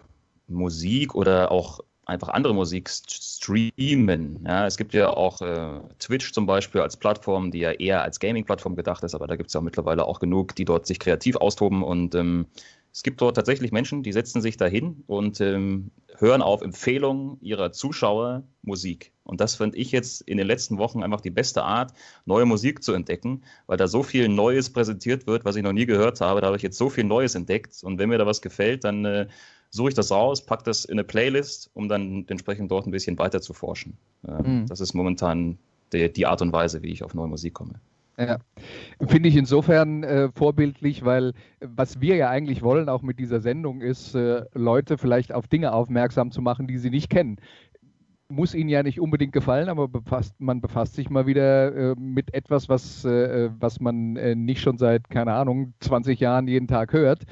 Musik 0.49 1.15
oder 1.15 1.51
auch 1.51 1.81
einfach 2.07 2.29
andere 2.29 2.55
Musik 2.55 2.89
streamen. 2.89 4.45
Ja, 4.47 4.67
es 4.67 4.77
gibt 4.77 4.95
ja 4.95 5.11
auch 5.11 5.43
äh, 5.43 5.81
Twitch 5.99 6.33
zum 6.33 6.47
Beispiel 6.47 6.81
als 6.81 6.97
Plattform, 6.97 7.51
die 7.51 7.59
ja 7.59 7.73
eher 7.73 8.03
als 8.03 8.21
Gaming-Plattform 8.21 8.77
gedacht 8.77 9.03
ist, 9.05 9.15
aber 9.15 9.27
da 9.27 9.37
gibt 9.37 9.49
es 9.49 9.55
ja 9.55 9.61
mittlerweile 9.61 10.07
auch 10.07 10.21
genug, 10.21 10.55
die 10.55 10.65
dort 10.65 10.87
sich 10.87 11.01
kreativ 11.01 11.37
austoben 11.37 11.83
und 11.83 12.15
ähm, 12.15 12.47
es 12.97 13.03
gibt 13.03 13.21
dort 13.21 13.37
tatsächlich 13.37 13.73
Menschen, 13.73 14.03
die 14.03 14.13
setzen 14.13 14.41
sich 14.41 14.57
dahin 14.57 15.05
und 15.07 15.39
ähm, 15.43 15.91
hören 16.17 16.41
auf 16.41 16.63
Empfehlungen 16.63 17.37
ihrer 17.43 17.71
Zuschauer 17.71 18.45
Musik. 18.63 19.13
Und 19.23 19.43
das 19.43 19.57
finde 19.57 19.77
ich 19.77 19.93
jetzt 19.93 20.23
in 20.23 20.39
den 20.39 20.47
letzten 20.47 20.79
Wochen 20.79 21.03
einfach 21.03 21.21
die 21.21 21.29
beste 21.29 21.63
Art, 21.63 21.93
neue 22.25 22.47
Musik 22.47 22.83
zu 22.83 22.95
entdecken, 22.95 23.43
weil 23.67 23.77
da 23.77 23.87
so 23.87 24.03
viel 24.03 24.29
Neues 24.29 24.73
präsentiert 24.73 25.27
wird, 25.27 25.45
was 25.45 25.57
ich 25.57 25.63
noch 25.63 25.75
nie 25.75 25.85
gehört 25.85 26.23
habe. 26.23 26.41
Da 26.41 26.47
habe 26.47 26.57
ich 26.57 26.63
jetzt 26.63 26.79
so 26.79 26.89
viel 26.89 27.05
Neues 27.05 27.35
entdeckt. 27.35 27.83
Und 27.83 27.99
wenn 27.99 28.09
mir 28.09 28.17
da 28.17 28.25
was 28.25 28.41
gefällt, 28.41 28.85
dann 28.85 29.05
äh, 29.05 29.27
suche 29.71 29.91
ich 29.91 29.95
das 29.95 30.11
raus, 30.11 30.45
packe 30.45 30.65
das 30.65 30.85
in 30.85 30.95
eine 30.95 31.05
Playlist, 31.05 31.71
um 31.75 31.89
dann 31.89 32.25
entsprechend 32.29 32.71
dort 32.71 32.87
ein 32.87 32.91
bisschen 32.91 33.19
weiter 33.19 33.41
zu 33.41 33.53
forschen. 33.53 33.97
Mhm. 34.23 34.67
Das 34.69 34.81
ist 34.81 34.95
momentan 34.95 35.59
die, 35.93 36.13
die 36.13 36.27
Art 36.27 36.43
und 36.43 36.53
Weise, 36.53 36.83
wie 36.83 36.89
ich 36.89 37.03
auf 37.03 37.15
neue 37.15 37.29
Musik 37.29 37.55
komme. 37.55 37.75
Ja, 38.19 38.39
finde 39.07 39.29
ich 39.29 39.37
insofern 39.37 40.03
äh, 40.03 40.31
vorbildlich, 40.35 41.05
weil 41.05 41.35
was 41.61 42.01
wir 42.01 42.17
ja 42.17 42.31
eigentlich 42.31 42.63
wollen, 42.63 42.89
auch 42.89 43.03
mit 43.03 43.19
dieser 43.19 43.41
Sendung, 43.41 43.83
ist, 43.83 44.15
äh, 44.15 44.45
Leute 44.55 44.97
vielleicht 44.97 45.33
auf 45.35 45.49
Dinge 45.49 45.73
aufmerksam 45.73 46.31
zu 46.31 46.41
machen, 46.41 46.67
die 46.67 46.79
sie 46.79 46.89
nicht 46.89 47.11
kennen. 47.11 47.37
Muss 48.29 48.55
ihnen 48.55 48.71
ja 48.71 48.83
nicht 48.83 49.01
unbedingt 49.01 49.33
gefallen, 49.33 49.69
aber 49.69 49.87
befasst, 49.87 50.35
man 50.39 50.63
befasst 50.63 50.95
sich 50.95 51.11
mal 51.11 51.27
wieder 51.27 51.75
äh, 51.75 51.95
mit 51.99 52.33
etwas, 52.33 52.71
was, 52.71 53.05
äh, 53.05 53.51
was 53.61 53.81
man 53.81 54.17
äh, 54.17 54.35
nicht 54.35 54.63
schon 54.63 54.79
seit, 54.79 55.11
keine 55.11 55.35
Ahnung, 55.35 55.75
20 55.81 56.19
Jahren 56.19 56.49
jeden 56.49 56.69
Tag 56.69 56.95
hört. 56.95 57.25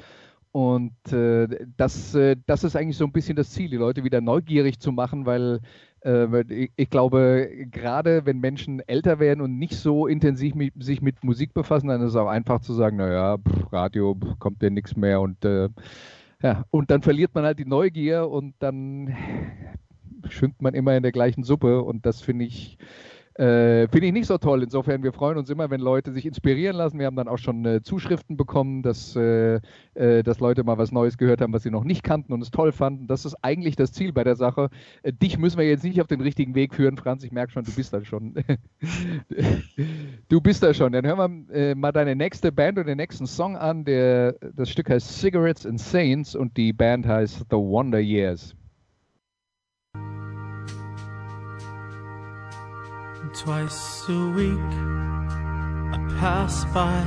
Und 0.55 1.11
äh, 1.11 1.49
das, 1.75 2.15
äh, 2.15 2.37
das 2.45 2.63
ist 2.63 2.77
eigentlich 2.77 2.95
so 2.95 3.03
ein 3.03 3.11
bisschen 3.11 3.35
das 3.35 3.49
Ziel, 3.49 3.69
die 3.69 3.75
Leute 3.75 4.05
wieder 4.05 4.21
neugierig 4.21 4.79
zu 4.79 4.93
machen, 4.93 5.25
weil 5.25 5.59
äh, 5.99 6.69
ich, 6.77 6.89
glaube, 6.89 7.49
gerade 7.71 8.25
wenn 8.25 8.39
Menschen 8.39 8.79
älter 8.79 9.19
werden 9.19 9.41
und 9.41 9.59
nicht 9.59 9.75
so 9.75 10.07
intensiv 10.07 10.55
mit, 10.55 10.71
sich 10.81 11.01
mit 11.01 11.25
Musik 11.25 11.53
befassen, 11.53 11.89
dann 11.89 11.99
ist 11.99 12.11
es 12.11 12.15
auch 12.15 12.29
einfach 12.29 12.61
zu 12.61 12.73
sagen, 12.73 12.95
naja, 12.95 13.37
pff, 13.37 13.73
Radio 13.73 14.15
pff, 14.15 14.39
kommt 14.39 14.63
ja 14.63 14.69
nichts 14.69 14.95
mehr 14.95 15.19
und 15.19 15.43
äh, 15.43 15.67
ja, 16.41 16.63
und 16.69 16.89
dann 16.89 17.01
verliert 17.01 17.35
man 17.35 17.43
halt 17.43 17.59
die 17.59 17.65
Neugier 17.65 18.29
und 18.29 18.55
dann 18.59 19.13
schwimmt 20.29 20.61
man 20.61 20.73
immer 20.73 20.95
in 20.95 21.03
der 21.03 21.11
gleichen 21.11 21.43
Suppe 21.43 21.83
und 21.83 22.05
das 22.05 22.21
finde 22.21 22.45
ich 22.45 22.77
äh, 23.35 23.89
Finde 23.89 24.07
ich 24.07 24.13
nicht 24.13 24.27
so 24.27 24.37
toll. 24.37 24.63
Insofern, 24.63 25.03
wir 25.03 25.11
freuen 25.11 25.37
uns 25.37 25.49
immer, 25.49 25.69
wenn 25.69 25.81
Leute 25.81 26.13
sich 26.13 26.25
inspirieren 26.25 26.77
lassen. 26.77 26.99
Wir 26.99 27.05
haben 27.05 27.17
dann 27.17 27.27
auch 27.27 27.37
schon 27.37 27.65
äh, 27.65 27.81
Zuschriften 27.81 28.37
bekommen, 28.37 28.81
dass, 28.81 29.13
äh, 29.17 29.59
äh 29.95 30.23
dass 30.23 30.39
Leute 30.39 30.63
mal 30.63 30.77
was 30.77 30.93
Neues 30.93 31.17
gehört 31.17 31.41
haben, 31.41 31.51
was 31.51 31.63
sie 31.63 31.69
noch 31.69 31.83
nicht 31.83 32.01
kannten 32.01 32.31
und 32.31 32.41
es 32.41 32.49
toll 32.49 32.71
fanden. 32.71 33.07
Das 33.07 33.25
ist 33.25 33.35
eigentlich 33.41 33.75
das 33.75 33.91
Ziel 33.91 34.13
bei 34.13 34.23
der 34.23 34.37
Sache. 34.37 34.69
Äh, 35.03 35.11
dich 35.11 35.37
müssen 35.37 35.57
wir 35.57 35.67
jetzt 35.67 35.83
nicht 35.83 35.99
auf 35.99 36.07
den 36.07 36.21
richtigen 36.21 36.55
Weg 36.55 36.73
führen, 36.73 36.95
Franz. 36.95 37.25
Ich 37.25 37.33
merke 37.33 37.51
schon, 37.51 37.65
du 37.65 37.73
bist 37.73 37.91
da 37.91 38.05
schon. 38.05 38.35
du 40.29 40.39
bist 40.39 40.63
da 40.63 40.73
schon. 40.73 40.93
Dann 40.93 41.05
hören 41.05 41.47
wir 41.49 41.55
äh, 41.55 41.75
mal 41.75 41.91
deine 41.91 42.15
nächste 42.15 42.53
Band 42.53 42.77
und 42.77 42.87
den 42.87 42.97
nächsten 42.97 43.27
Song 43.27 43.57
an. 43.57 43.83
Der, 43.83 44.33
das 44.55 44.69
Stück 44.69 44.89
heißt 44.89 45.19
Cigarettes 45.19 45.65
and 45.65 45.81
Saints 45.81 46.35
und 46.35 46.55
die 46.55 46.71
Band 46.71 47.05
heißt 47.05 47.39
The 47.49 47.57
Wonder 47.57 47.99
Years. 47.99 48.55
Twice 53.43 54.07
a 54.07 54.29
week. 54.29 54.71
I 55.91 56.15
pass 56.17 56.63
by 56.73 57.03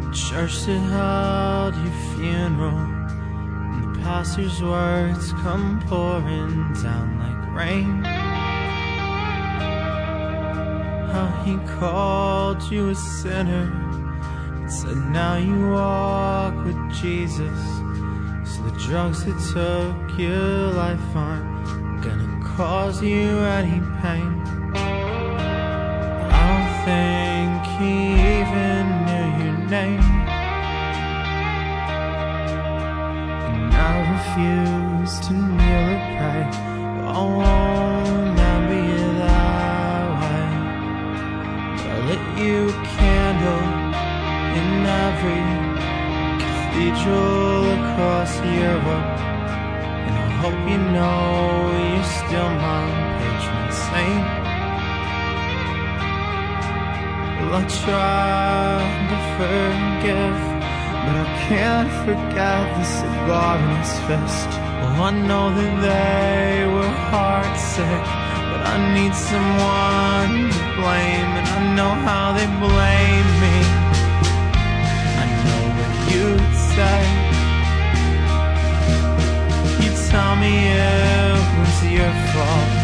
the 0.00 0.12
church 0.14 0.62
that 0.66 0.78
held 0.78 1.74
your 1.74 1.92
funeral 2.14 2.78
And 2.78 3.96
the 3.96 4.00
pastor's 4.00 4.62
words 4.62 5.32
come 5.32 5.82
pouring 5.88 6.72
down 6.74 7.18
like 7.18 7.56
rain. 7.56 8.04
How 11.12 11.42
he 11.44 11.56
called 11.78 12.62
you 12.70 12.90
a 12.90 12.94
sinner 12.94 13.72
And 14.60 14.72
said 14.72 14.96
now 15.10 15.38
you 15.38 15.70
walk 15.70 16.54
with 16.64 16.78
Jesus. 17.02 17.58
So 18.44 18.62
the 18.62 18.78
drugs 18.78 19.24
that 19.24 19.38
took 19.52 20.18
your 20.18 20.70
life 20.72 21.16
aren't 21.16 22.04
gonna 22.04 22.44
cause 22.56 23.02
you 23.02 23.38
any 23.40 23.80
pain 24.00 24.37
name. 29.70 30.00
And 33.48 33.74
I 33.74 33.92
refuse 34.16 35.14
to 35.26 35.32
kneel 35.34 35.86
or 35.92 36.00
pray. 36.16 36.44
Oh, 37.04 37.40
I'll 37.40 38.62
be 38.68 38.84
that 39.20 40.06
way. 40.20 40.48
I 41.84 41.96
lit 42.08 42.24
you 42.42 42.58
a 42.68 42.72
candle 42.96 43.68
in 44.58 44.68
every 45.06 45.44
cathedral 46.42 47.64
across 47.78 48.32
Europe. 48.40 49.12
And 50.06 50.14
I 50.16 50.28
hope 50.40 50.60
you 50.72 50.80
know 50.96 51.18
you're 51.92 52.10
still 52.24 52.50
my 52.64 52.84
patron 53.18 53.68
saint. 53.72 54.37
Well, 57.48 57.62
I 57.62 57.64
try 57.64 58.76
to 59.10 59.18
forgive, 59.38 60.40
but 61.04 61.16
I 61.16 61.28
can't 61.48 61.92
forget 62.04 62.64
the 62.76 62.84
cigar 62.84 63.56
in 63.56 63.70
his 63.80 63.94
fist. 64.04 64.50
Well, 64.52 65.02
I 65.08 65.10
know 65.26 65.46
that 65.56 65.74
they 65.88 66.68
were 66.74 66.92
heartsick, 67.08 68.04
but 68.50 68.60
I 68.68 68.76
need 68.92 69.14
someone 69.14 70.52
to 70.52 70.62
blame, 70.76 71.30
and 71.40 71.48
I 71.56 71.60
know 71.74 71.92
how 72.08 72.26
they 72.36 72.48
blame 72.60 73.28
me. 73.42 73.58
I 75.22 75.26
know 75.44 75.62
what 75.78 75.92
you'd 76.12 76.52
say. 76.76 77.00
You 79.82 79.90
tell 80.10 80.36
me 80.36 80.52
it 80.68 81.40
was 81.56 81.76
your 81.96 82.12
fault. 82.28 82.77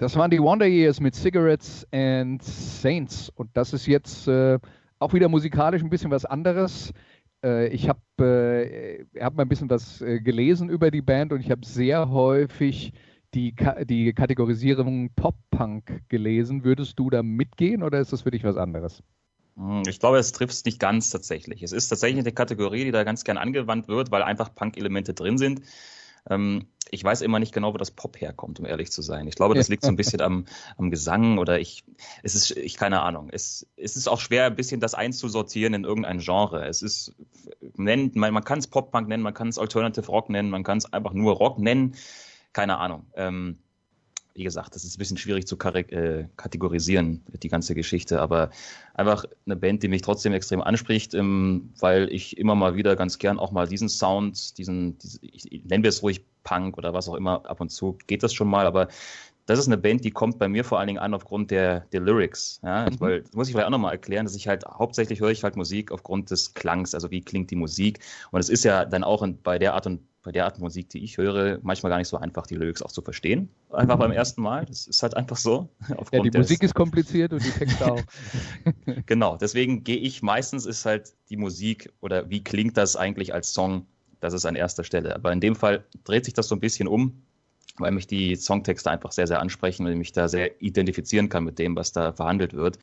Das 0.00 0.16
waren 0.16 0.30
die 0.30 0.40
Wonder 0.40 0.64
Years 0.64 0.98
mit 0.98 1.14
Cigarettes 1.14 1.86
and 1.92 2.42
Saints. 2.42 3.28
Und 3.34 3.50
das 3.52 3.74
ist 3.74 3.86
jetzt 3.86 4.26
äh, 4.28 4.58
auch 4.98 5.12
wieder 5.12 5.28
musikalisch 5.28 5.82
ein 5.82 5.90
bisschen 5.90 6.10
was 6.10 6.24
anderes. 6.24 6.94
Äh, 7.44 7.68
ich 7.68 7.86
habe 7.86 8.00
äh, 8.18 9.04
hab 9.20 9.34
mal 9.34 9.42
ein 9.42 9.48
bisschen 9.50 9.68
was 9.68 10.00
äh, 10.00 10.20
gelesen 10.20 10.70
über 10.70 10.90
die 10.90 11.02
Band 11.02 11.34
und 11.34 11.40
ich 11.40 11.50
habe 11.50 11.66
sehr 11.66 12.08
häufig 12.08 12.94
die, 13.34 13.54
Ka 13.54 13.84
die 13.84 14.14
Kategorisierung 14.14 15.10
Pop-Punk 15.16 16.08
gelesen. 16.08 16.64
Würdest 16.64 16.98
du 16.98 17.10
da 17.10 17.22
mitgehen 17.22 17.82
oder 17.82 18.00
ist 18.00 18.14
das 18.14 18.22
für 18.22 18.30
dich 18.30 18.42
was 18.42 18.56
anderes? 18.56 19.02
Hm, 19.56 19.82
Ich 19.86 20.00
glaube, 20.00 20.16
es 20.16 20.32
trifft 20.32 20.54
es 20.54 20.64
nicht 20.64 20.80
ganz 20.80 21.10
tatsächlich. 21.10 21.62
Es 21.62 21.72
ist 21.72 21.88
tatsächlich 21.88 22.20
eine 22.20 22.32
Kategorie, 22.32 22.84
die 22.84 22.90
da 22.90 23.04
ganz 23.04 23.22
gern 23.22 23.36
angewandt 23.36 23.86
wird, 23.86 24.10
weil 24.10 24.22
einfach 24.22 24.54
Punk-Elemente 24.54 25.12
drin 25.12 25.36
sind. 25.36 25.60
Ähm, 26.28 26.66
ich 26.90 27.04
weiß 27.04 27.20
immer 27.20 27.38
nicht 27.38 27.52
genau, 27.52 27.72
wo 27.72 27.78
das 27.78 27.92
Pop 27.92 28.20
herkommt, 28.20 28.58
um 28.58 28.66
ehrlich 28.66 28.90
zu 28.90 29.00
sein. 29.00 29.28
Ich 29.28 29.36
glaube, 29.36 29.54
das 29.54 29.68
liegt 29.68 29.84
so 29.84 29.88
ein 29.88 29.96
bisschen 29.96 30.20
am, 30.20 30.46
am 30.76 30.90
Gesang 30.90 31.38
oder 31.38 31.60
ich, 31.60 31.84
es 32.22 32.34
ist, 32.34 32.50
ich 32.56 32.76
keine 32.76 33.02
Ahnung. 33.02 33.28
Es, 33.30 33.66
es 33.76 33.96
ist 33.96 34.08
auch 34.08 34.20
schwer, 34.20 34.46
ein 34.46 34.56
bisschen 34.56 34.80
das 34.80 34.94
einzusortieren 34.94 35.74
in 35.74 35.84
irgendein 35.84 36.18
Genre. 36.18 36.66
Es 36.66 36.82
ist, 36.82 37.14
nennt, 37.76 38.16
man, 38.16 38.34
man 38.34 38.44
kann 38.44 38.58
es 38.58 38.66
Pop-Punk 38.66 39.08
nennen, 39.08 39.22
man 39.22 39.34
kann 39.34 39.48
es 39.48 39.58
Alternative 39.58 40.06
Rock 40.06 40.30
nennen, 40.30 40.50
man 40.50 40.64
kann 40.64 40.78
es 40.78 40.92
einfach 40.92 41.12
nur 41.12 41.34
Rock 41.34 41.58
nennen. 41.58 41.94
Keine 42.52 42.78
Ahnung. 42.78 43.06
Ähm, 43.14 43.58
wie 44.34 44.44
gesagt, 44.44 44.74
das 44.74 44.84
ist 44.84 44.96
ein 44.96 44.98
bisschen 44.98 45.16
schwierig 45.16 45.46
zu 45.46 45.56
äh, 45.56 46.26
kategorisieren, 46.36 47.22
die 47.42 47.48
ganze 47.48 47.74
Geschichte, 47.74 48.20
aber 48.20 48.50
einfach 48.94 49.24
eine 49.46 49.56
Band, 49.56 49.82
die 49.82 49.88
mich 49.88 50.02
trotzdem 50.02 50.32
extrem 50.32 50.60
anspricht, 50.60 51.14
ähm, 51.14 51.72
weil 51.80 52.08
ich 52.12 52.38
immer 52.38 52.54
mal 52.54 52.76
wieder 52.76 52.96
ganz 52.96 53.18
gern 53.18 53.38
auch 53.38 53.50
mal 53.50 53.66
diesen 53.66 53.88
Sound, 53.88 54.58
diesen, 54.58 54.98
diese, 54.98 55.18
ich, 55.22 55.64
nennen 55.64 55.82
wir 55.82 55.88
es 55.88 56.02
ruhig 56.02 56.24
Punk 56.42 56.78
oder 56.78 56.94
was 56.94 57.08
auch 57.08 57.14
immer, 57.14 57.44
ab 57.46 57.60
und 57.60 57.70
zu 57.70 57.98
geht 58.06 58.22
das 58.22 58.32
schon 58.32 58.48
mal, 58.48 58.66
aber 58.66 58.88
das 59.50 59.58
ist 59.58 59.66
eine 59.66 59.78
Band, 59.78 60.04
die 60.04 60.12
kommt 60.12 60.38
bei 60.38 60.48
mir 60.48 60.62
vor 60.62 60.78
allen 60.78 60.86
Dingen 60.86 61.00
an 61.00 61.12
aufgrund 61.12 61.50
der, 61.50 61.80
der 61.92 62.00
Lyrics. 62.00 62.60
Ja? 62.62 62.88
Mhm. 62.88 63.00
Weil, 63.00 63.22
das 63.22 63.32
muss 63.32 63.48
ich 63.48 63.52
vielleicht 63.52 63.66
auch 63.66 63.72
nochmal 63.72 63.92
erklären, 63.92 64.24
dass 64.24 64.36
ich 64.36 64.46
halt 64.46 64.64
hauptsächlich 64.64 65.20
höre 65.20 65.30
ich 65.30 65.42
halt 65.42 65.56
Musik 65.56 65.90
aufgrund 65.90 66.30
des 66.30 66.54
Klangs, 66.54 66.94
also 66.94 67.10
wie 67.10 67.20
klingt 67.20 67.50
die 67.50 67.56
Musik. 67.56 67.98
Und 68.30 68.38
es 68.38 68.48
ist 68.48 68.64
ja 68.64 68.84
dann 68.84 69.02
auch 69.02 69.22
in, 69.22 69.42
bei 69.42 69.58
der 69.58 69.74
Art 69.74 69.86
und 69.88 70.02
bei 70.22 70.32
der 70.32 70.44
Art 70.44 70.58
Musik, 70.58 70.90
die 70.90 71.02
ich 71.02 71.16
höre, 71.16 71.58
manchmal 71.62 71.90
gar 71.90 71.98
nicht 71.98 72.08
so 72.08 72.18
einfach, 72.18 72.46
die 72.46 72.54
Lyrics 72.54 72.82
auch 72.82 72.92
zu 72.92 73.00
verstehen. 73.00 73.48
Einfach 73.70 73.98
beim 73.98 74.12
ersten 74.12 74.42
Mal. 74.42 74.66
Das 74.66 74.86
ist 74.86 75.02
halt 75.02 75.16
einfach 75.16 75.36
so. 75.36 75.70
ja, 76.12 76.20
die 76.20 76.36
Musik 76.36 76.62
ist 76.62 76.74
kompliziert 76.74 77.32
und 77.32 77.44
die 77.44 77.50
Texte 77.50 77.90
auch. 77.90 78.02
genau, 79.06 79.36
deswegen 79.36 79.82
gehe 79.82 79.96
ich 79.96 80.22
meistens 80.22 80.66
ist 80.66 80.84
halt 80.84 81.14
die 81.30 81.36
Musik 81.36 81.90
oder 82.00 82.28
wie 82.28 82.44
klingt 82.44 82.76
das 82.76 82.96
eigentlich 82.96 83.32
als 83.32 83.54
Song, 83.54 83.86
das 84.20 84.34
ist 84.34 84.44
an 84.44 84.56
erster 84.56 84.84
Stelle. 84.84 85.14
Aber 85.14 85.32
in 85.32 85.40
dem 85.40 85.56
Fall 85.56 85.84
dreht 86.04 86.26
sich 86.26 86.34
das 86.34 86.48
so 86.48 86.54
ein 86.54 86.60
bisschen 86.60 86.86
um, 86.86 87.22
weil 87.78 87.92
mich 87.92 88.06
die 88.06 88.36
Songtexte 88.36 88.90
einfach 88.90 89.12
sehr, 89.12 89.26
sehr 89.26 89.40
ansprechen 89.40 89.86
und 89.86 89.92
ich 89.92 89.98
mich 89.98 90.12
da 90.12 90.28
sehr 90.28 90.60
identifizieren 90.60 91.30
kann 91.30 91.44
mit 91.44 91.58
dem, 91.58 91.76
was 91.76 91.92
da 91.92 92.12
verhandelt 92.12 92.52
wird. 92.52 92.78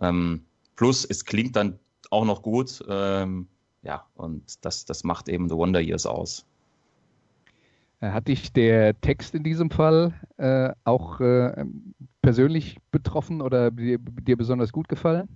Ähm, 0.00 0.44
plus, 0.76 1.04
es 1.04 1.24
klingt 1.24 1.56
dann 1.56 1.80
auch 2.10 2.24
noch 2.24 2.42
gut. 2.42 2.84
Ähm, 2.88 3.48
ja, 3.82 4.06
und 4.14 4.64
das, 4.64 4.84
das 4.84 5.02
macht 5.02 5.28
eben 5.28 5.48
The 5.48 5.56
Wonder 5.56 5.80
Years 5.80 6.06
aus. 6.06 6.44
Äh, 8.00 8.10
hat 8.10 8.28
dich 8.28 8.52
der 8.52 9.00
Text 9.00 9.34
in 9.34 9.42
diesem 9.42 9.70
Fall 9.70 10.14
äh, 10.36 10.70
auch 10.84 11.20
äh, 11.20 11.64
persönlich 12.22 12.78
betroffen 12.90 13.40
oder 13.40 13.70
dir, 13.70 13.98
dir, 13.98 14.36
besonders 14.36 14.72
gut 14.72 14.88
gefallen? 14.88 15.28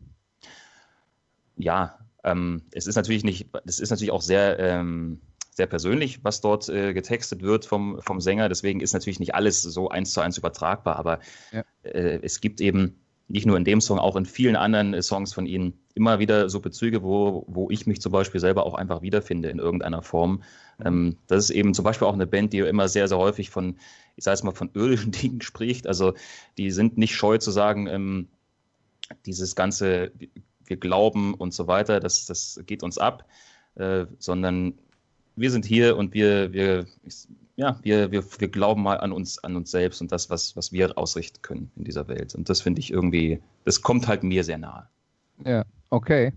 Ja, 1.57 1.99
ähm, 2.25 2.63
es 2.73 2.87
ist 2.87 2.97
natürlich 2.97 3.25
nicht, 3.25 3.49
es 3.67 3.81
ist 3.81 3.91
natürlich 3.91 4.13
auch 4.13 4.23
sehr, 4.23 4.59
ähm, 4.59 5.21
sehr 5.51 5.67
persönlich, 5.67 6.25
was 6.25 6.41
dort 6.41 6.69
äh, 6.69 6.95
getextet 6.95 7.43
wird 7.43 7.67
vom, 7.67 8.01
vom 8.01 8.21
Sänger. 8.21 8.49
Deswegen 8.49 8.81
ist 8.81 8.95
natürlich 8.95 9.21
nicht 9.21 9.35
alles 9.35 9.63
so 9.63 9.91
eins 9.91 10.13
zu 10.13 10.21
eins 10.21 10.39
übertragbar, 10.39 10.97
aber 10.97 11.19
ja. 11.53 11.65
Äh, 11.83 12.21
es 12.23 12.41
gibt 12.41 12.61
eben 12.61 13.01
nicht 13.29 13.47
nur 13.47 13.57
in 13.57 13.65
dem 13.65 13.81
Song, 13.81 13.99
auch 13.99 14.17
in 14.17 14.27
vielen 14.27 14.57
anderen 14.57 14.95
äh, 14.95 15.03
Songs 15.03 15.33
von 15.33 15.47
ihnen 15.47 15.82
immer 15.95 16.19
wieder 16.19 16.49
so 16.49 16.61
Bezüge, 16.61 17.03
wo, 17.03 17.45
wo 17.47 17.71
ich 17.71 17.87
mich 17.87 18.01
zum 18.01 18.13
Beispiel 18.13 18.41
selber 18.41 18.65
auch 18.65 18.75
einfach 18.75 19.03
wiederfinde 19.03 19.51
in 19.51 19.59
irgendeiner 19.59 20.03
Form. 20.03 20.43
Ähm, 20.85 21.17
das 21.27 21.45
ist 21.45 21.51
eben 21.51 21.75
zum 21.75 21.85
Beispiel 21.85 22.09
auch 22.09 22.15
eine 22.15 22.27
Band, 22.27 22.53
die 22.53 22.59
immer 22.59 22.89
sehr, 22.89 23.09
sehr 23.09 23.19
häufig 23.19 23.51
von, 23.51 23.77
ich 24.17 24.25
sage 24.25 24.35
es 24.35 24.43
mal, 24.43 24.53
von 24.53 24.71
irdischen 24.75 25.13
Dingen 25.13 25.41
spricht. 25.41 25.87
Also 25.87 26.15
die 26.59 26.71
sind 26.71 26.99
nicht 26.99 27.15
scheu 27.15 27.39
zu 27.39 27.51
sagen, 27.51 27.87
ähm, 27.87 28.29
dieses 29.27 29.55
ganze, 29.55 30.13
wir 30.65 30.77
glauben 30.77 31.35
und 31.35 31.53
so 31.53 31.67
weiter, 31.67 32.01
das, 32.01 32.27
das 32.27 32.61
geht 32.67 32.83
uns 32.83 32.99
ab, 32.99 33.27
äh, 33.75 34.07
sondern 34.19 34.75
wir 35.37 35.51
sind 35.51 35.65
hier 35.65 35.97
und 35.97 36.15
wir, 36.15 36.53
wir, 36.53 36.87
ja, 37.57 37.79
wir, 37.83 38.11
wir, 38.11 38.25
wir 38.39 38.49
glauben 38.49 38.83
mal 38.83 38.99
an 38.99 39.13
uns, 39.13 39.43
an 39.45 39.57
uns 39.57 39.71
selbst 39.71 40.01
und 40.01 40.13
das, 40.13 40.31
was, 40.31 40.57
was 40.57 40.73
wir 40.73 40.97
ausrichten 40.97 41.43
können 41.43 41.71
in 41.77 41.85
dieser 41.85 42.09
Welt. 42.09 42.35
Und 42.35 42.49
das 42.49 42.63
finde 42.63 42.81
ich 42.81 42.91
irgendwie, 42.91 43.41
das 43.65 43.83
kommt 43.83 44.09
halt 44.09 44.23
mir 44.23 44.45
sehr 44.45 44.59
nahe. 44.59 44.89
Ja, 45.45 45.65
okay. 45.93 46.33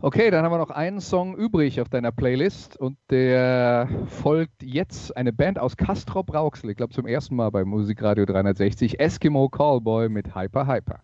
Okay, 0.00 0.30
dann 0.30 0.44
haben 0.44 0.52
wir 0.52 0.58
noch 0.58 0.70
einen 0.70 1.00
Song 1.00 1.34
übrig 1.34 1.80
auf 1.80 1.88
deiner 1.88 2.12
Playlist 2.12 2.76
und 2.76 2.98
der 3.10 3.88
folgt 4.06 4.62
jetzt 4.62 5.16
eine 5.16 5.32
Band 5.32 5.58
aus 5.58 5.76
Castrop 5.76 6.34
Rauxel, 6.34 6.70
ich 6.70 6.76
glaube 6.76 6.92
zum 6.92 7.06
ersten 7.06 7.36
Mal 7.36 7.50
bei 7.50 7.64
Musikradio 7.64 8.26
360, 8.26 9.00
Eskimo 9.00 9.48
Callboy 9.48 10.10
mit 10.10 10.34
Hyper 10.34 10.66
Hyper. 10.66 11.00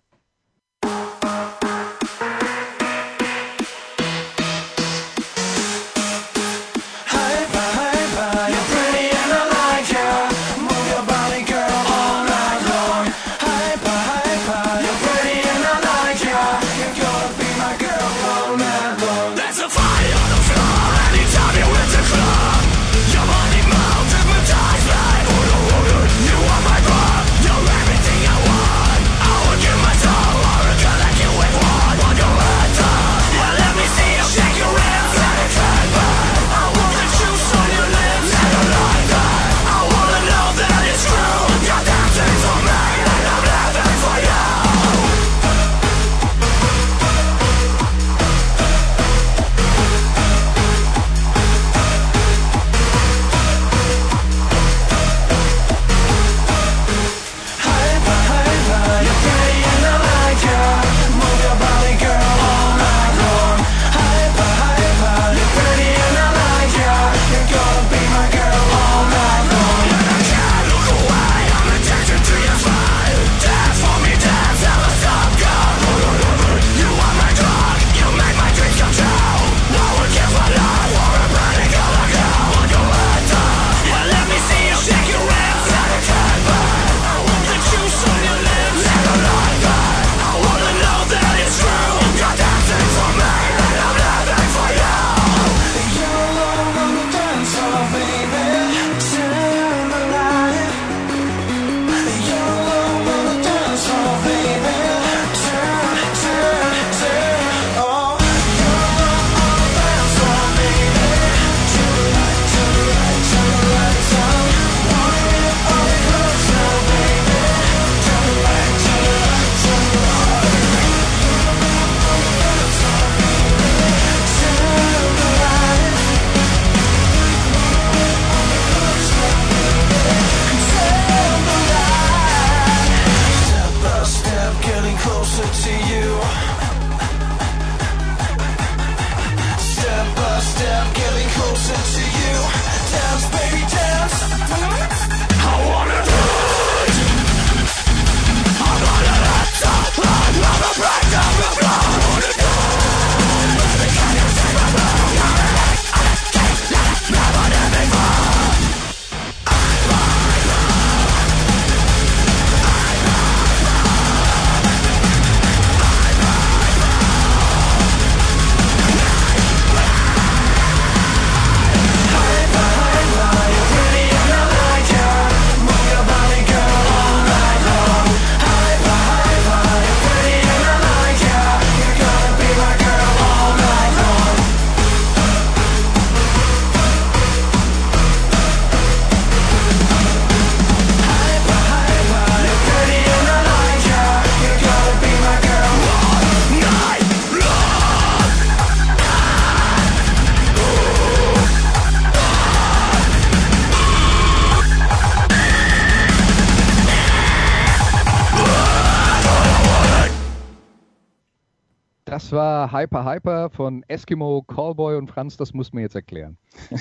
Das 212.31 212.37
war 212.37 212.71
Hyper 212.71 213.05
Hyper 213.05 213.51
von 213.51 213.83
Eskimo, 213.89 214.43
Callboy 214.43 214.95
und 214.95 215.09
Franz, 215.09 215.37
das 215.37 215.53
muss 215.53 215.73
mir 215.73 215.81
jetzt 215.81 215.97
erklären. 215.97 216.39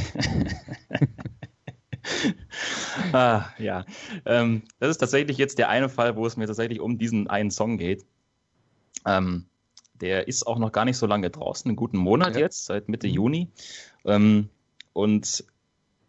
ah, 3.14 3.45
ja, 3.58 3.84
ähm, 4.28 4.62
das 4.80 4.91
ist 4.91 5.00
tatsächlich 5.00 5.39
jetzt 5.39 5.58
der 5.58 5.70
eine 5.70 5.89
Fall, 5.89 6.16
wo 6.16 6.28
es 6.28 6.38
mir 6.38 6.45
tatsächlich 6.45 6.80
um 6.80 7.00
diesen 7.00 7.32
einen 7.32 7.50
Song 7.50 7.80
geht. 7.80 8.06
Ähm, 9.08 9.47
der 9.95 10.28
ist 10.28 10.45
auch 10.45 10.60
noch 10.60 10.72
gar 10.72 10.86
nicht 10.86 10.97
so 10.97 11.08
lange 11.08 11.32
draußen, 11.32 11.68
einen 11.68 11.76
guten 11.76 11.97
Monat 11.97 12.36
ja. 12.36 12.41
jetzt, 12.41 12.66
seit 12.66 12.88
Mitte 12.88 13.08
mhm. 13.08 13.14
Juni. 13.14 13.47
Ähm, 14.06 14.50
und 14.93 15.45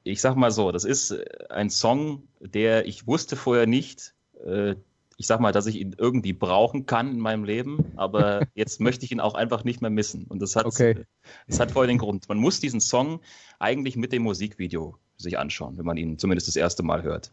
ich 0.04 0.20
sag 0.20 0.36
mal 0.36 0.50
so, 0.50 0.70
das 0.70 0.84
ist 0.84 1.16
ein 1.48 1.70
Song, 1.70 2.24
der 2.40 2.84
ich 2.84 3.06
wusste 3.06 3.36
vorher 3.36 3.66
nicht, 3.66 4.12
äh, 4.44 4.74
ich 5.20 5.26
sag 5.26 5.38
mal, 5.38 5.52
dass 5.52 5.66
ich 5.66 5.76
ihn 5.76 5.94
irgendwie 5.98 6.32
brauchen 6.32 6.86
kann 6.86 7.10
in 7.10 7.18
meinem 7.18 7.44
Leben, 7.44 7.92
aber 7.96 8.40
jetzt 8.54 8.80
möchte 8.80 9.04
ich 9.04 9.12
ihn 9.12 9.20
auch 9.20 9.34
einfach 9.34 9.64
nicht 9.64 9.82
mehr 9.82 9.90
missen. 9.90 10.24
Und 10.24 10.40
das 10.40 10.56
hat, 10.56 10.64
okay. 10.64 11.04
das 11.46 11.60
hat 11.60 11.72
voll 11.72 11.88
den 11.88 11.98
Grund. 11.98 12.26
Man 12.30 12.38
muss 12.38 12.58
diesen 12.58 12.80
Song 12.80 13.20
eigentlich 13.58 13.96
mit 13.96 14.14
dem 14.14 14.22
Musikvideo 14.22 14.96
sich 15.18 15.38
anschauen, 15.38 15.76
wenn 15.76 15.84
man 15.84 15.98
ihn 15.98 16.16
zumindest 16.16 16.48
das 16.48 16.56
erste 16.56 16.82
Mal 16.82 17.02
hört. 17.02 17.30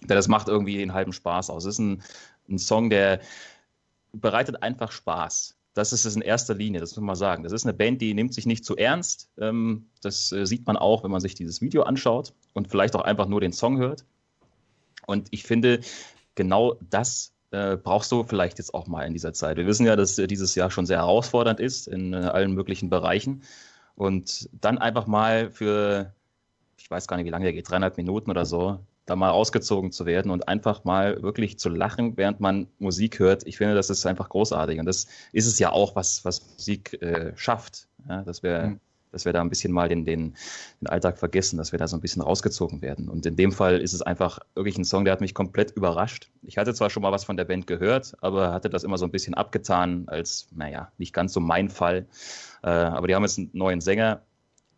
Denn 0.00 0.16
das 0.16 0.26
macht 0.26 0.48
irgendwie 0.48 0.80
einen 0.80 0.94
halben 0.94 1.12
Spaß 1.12 1.50
aus. 1.50 1.66
Es 1.66 1.74
ist 1.74 1.80
ein, 1.80 2.02
ein 2.48 2.58
Song, 2.58 2.88
der 2.88 3.20
bereitet 4.14 4.62
einfach 4.62 4.90
Spaß. 4.90 5.54
Das 5.74 5.92
ist 5.92 6.06
es 6.06 6.16
in 6.16 6.22
erster 6.22 6.54
Linie, 6.54 6.80
das 6.80 6.96
muss 6.96 7.04
man 7.04 7.14
sagen. 7.14 7.42
Das 7.42 7.52
ist 7.52 7.66
eine 7.66 7.74
Band, 7.74 8.00
die 8.00 8.14
nimmt 8.14 8.32
sich 8.32 8.46
nicht 8.46 8.64
zu 8.64 8.74
ernst. 8.74 9.28
Ähm, 9.38 9.84
das 10.00 10.32
äh, 10.32 10.46
sieht 10.46 10.66
man 10.66 10.78
auch, 10.78 11.04
wenn 11.04 11.10
man 11.10 11.20
sich 11.20 11.34
dieses 11.34 11.60
Video 11.60 11.82
anschaut 11.82 12.32
und 12.54 12.68
vielleicht 12.68 12.96
auch 12.96 13.02
einfach 13.02 13.26
nur 13.26 13.42
den 13.42 13.52
Song 13.52 13.76
hört. 13.76 14.06
Und 15.04 15.28
ich 15.30 15.42
finde, 15.42 15.80
genau 16.34 16.76
das 16.90 17.32
äh, 17.50 17.76
brauchst 17.76 18.10
du 18.12 18.24
vielleicht 18.24 18.58
jetzt 18.58 18.74
auch 18.74 18.86
mal 18.86 19.06
in 19.06 19.12
dieser 19.12 19.32
Zeit. 19.32 19.56
Wir 19.56 19.66
wissen 19.66 19.86
ja, 19.86 19.96
dass 19.96 20.18
äh, 20.18 20.26
dieses 20.26 20.54
Jahr 20.54 20.70
schon 20.70 20.86
sehr 20.86 20.98
herausfordernd 20.98 21.60
ist 21.60 21.86
in 21.86 22.12
äh, 22.12 22.16
allen 22.16 22.52
möglichen 22.54 22.90
Bereichen. 22.90 23.42
Und 23.94 24.48
dann 24.52 24.78
einfach 24.78 25.06
mal 25.06 25.50
für, 25.50 26.14
ich 26.78 26.90
weiß 26.90 27.06
gar 27.06 27.16
nicht, 27.16 27.26
wie 27.26 27.30
lange 27.30 27.44
der 27.44 27.52
geht, 27.52 27.70
dreieinhalb 27.70 27.96
Minuten 27.98 28.30
oder 28.30 28.46
so, 28.46 28.80
da 29.04 29.16
mal 29.16 29.28
rausgezogen 29.28 29.92
zu 29.92 30.06
werden 30.06 30.30
und 30.30 30.48
einfach 30.48 30.84
mal 30.84 31.22
wirklich 31.22 31.58
zu 31.58 31.68
lachen, 31.68 32.16
während 32.16 32.40
man 32.40 32.68
Musik 32.78 33.18
hört. 33.18 33.46
Ich 33.46 33.58
finde, 33.58 33.74
das 33.74 33.90
ist 33.90 34.06
einfach 34.06 34.30
großartig. 34.30 34.80
Und 34.80 34.86
das 34.86 35.06
ist 35.32 35.46
es 35.46 35.58
ja 35.58 35.72
auch, 35.72 35.94
was, 35.94 36.24
was 36.24 36.54
Musik 36.54 37.02
äh, 37.02 37.32
schafft. 37.36 37.88
Ja, 38.08 38.22
dass 38.22 38.42
wir 38.42 38.62
mhm 38.62 38.80
dass 39.12 39.24
wir 39.24 39.32
da 39.32 39.40
ein 39.40 39.48
bisschen 39.48 39.72
mal 39.72 39.88
den, 39.88 40.04
den, 40.04 40.34
den 40.80 40.88
Alltag 40.88 41.18
vergessen, 41.18 41.58
dass 41.58 41.72
wir 41.72 41.78
da 41.78 41.86
so 41.86 41.96
ein 41.96 42.00
bisschen 42.00 42.22
rausgezogen 42.22 42.82
werden. 42.82 43.08
Und 43.08 43.24
in 43.26 43.36
dem 43.36 43.52
Fall 43.52 43.80
ist 43.80 43.92
es 43.92 44.02
einfach 44.02 44.40
wirklich 44.54 44.78
ein 44.78 44.84
Song, 44.84 45.04
der 45.04 45.12
hat 45.12 45.20
mich 45.20 45.34
komplett 45.34 45.70
überrascht. 45.72 46.30
Ich 46.42 46.58
hatte 46.58 46.74
zwar 46.74 46.90
schon 46.90 47.02
mal 47.02 47.12
was 47.12 47.24
von 47.24 47.36
der 47.36 47.44
Band 47.44 47.66
gehört, 47.66 48.14
aber 48.20 48.52
hatte 48.52 48.70
das 48.70 48.84
immer 48.84 48.98
so 48.98 49.04
ein 49.04 49.10
bisschen 49.12 49.34
abgetan 49.34 50.04
als, 50.08 50.48
naja, 50.54 50.90
nicht 50.98 51.12
ganz 51.12 51.32
so 51.32 51.40
mein 51.40 51.68
Fall. 51.68 52.06
Äh, 52.62 52.70
aber 52.70 53.06
die 53.06 53.14
haben 53.14 53.22
jetzt 53.22 53.38
einen 53.38 53.50
neuen 53.52 53.80
Sänger 53.80 54.22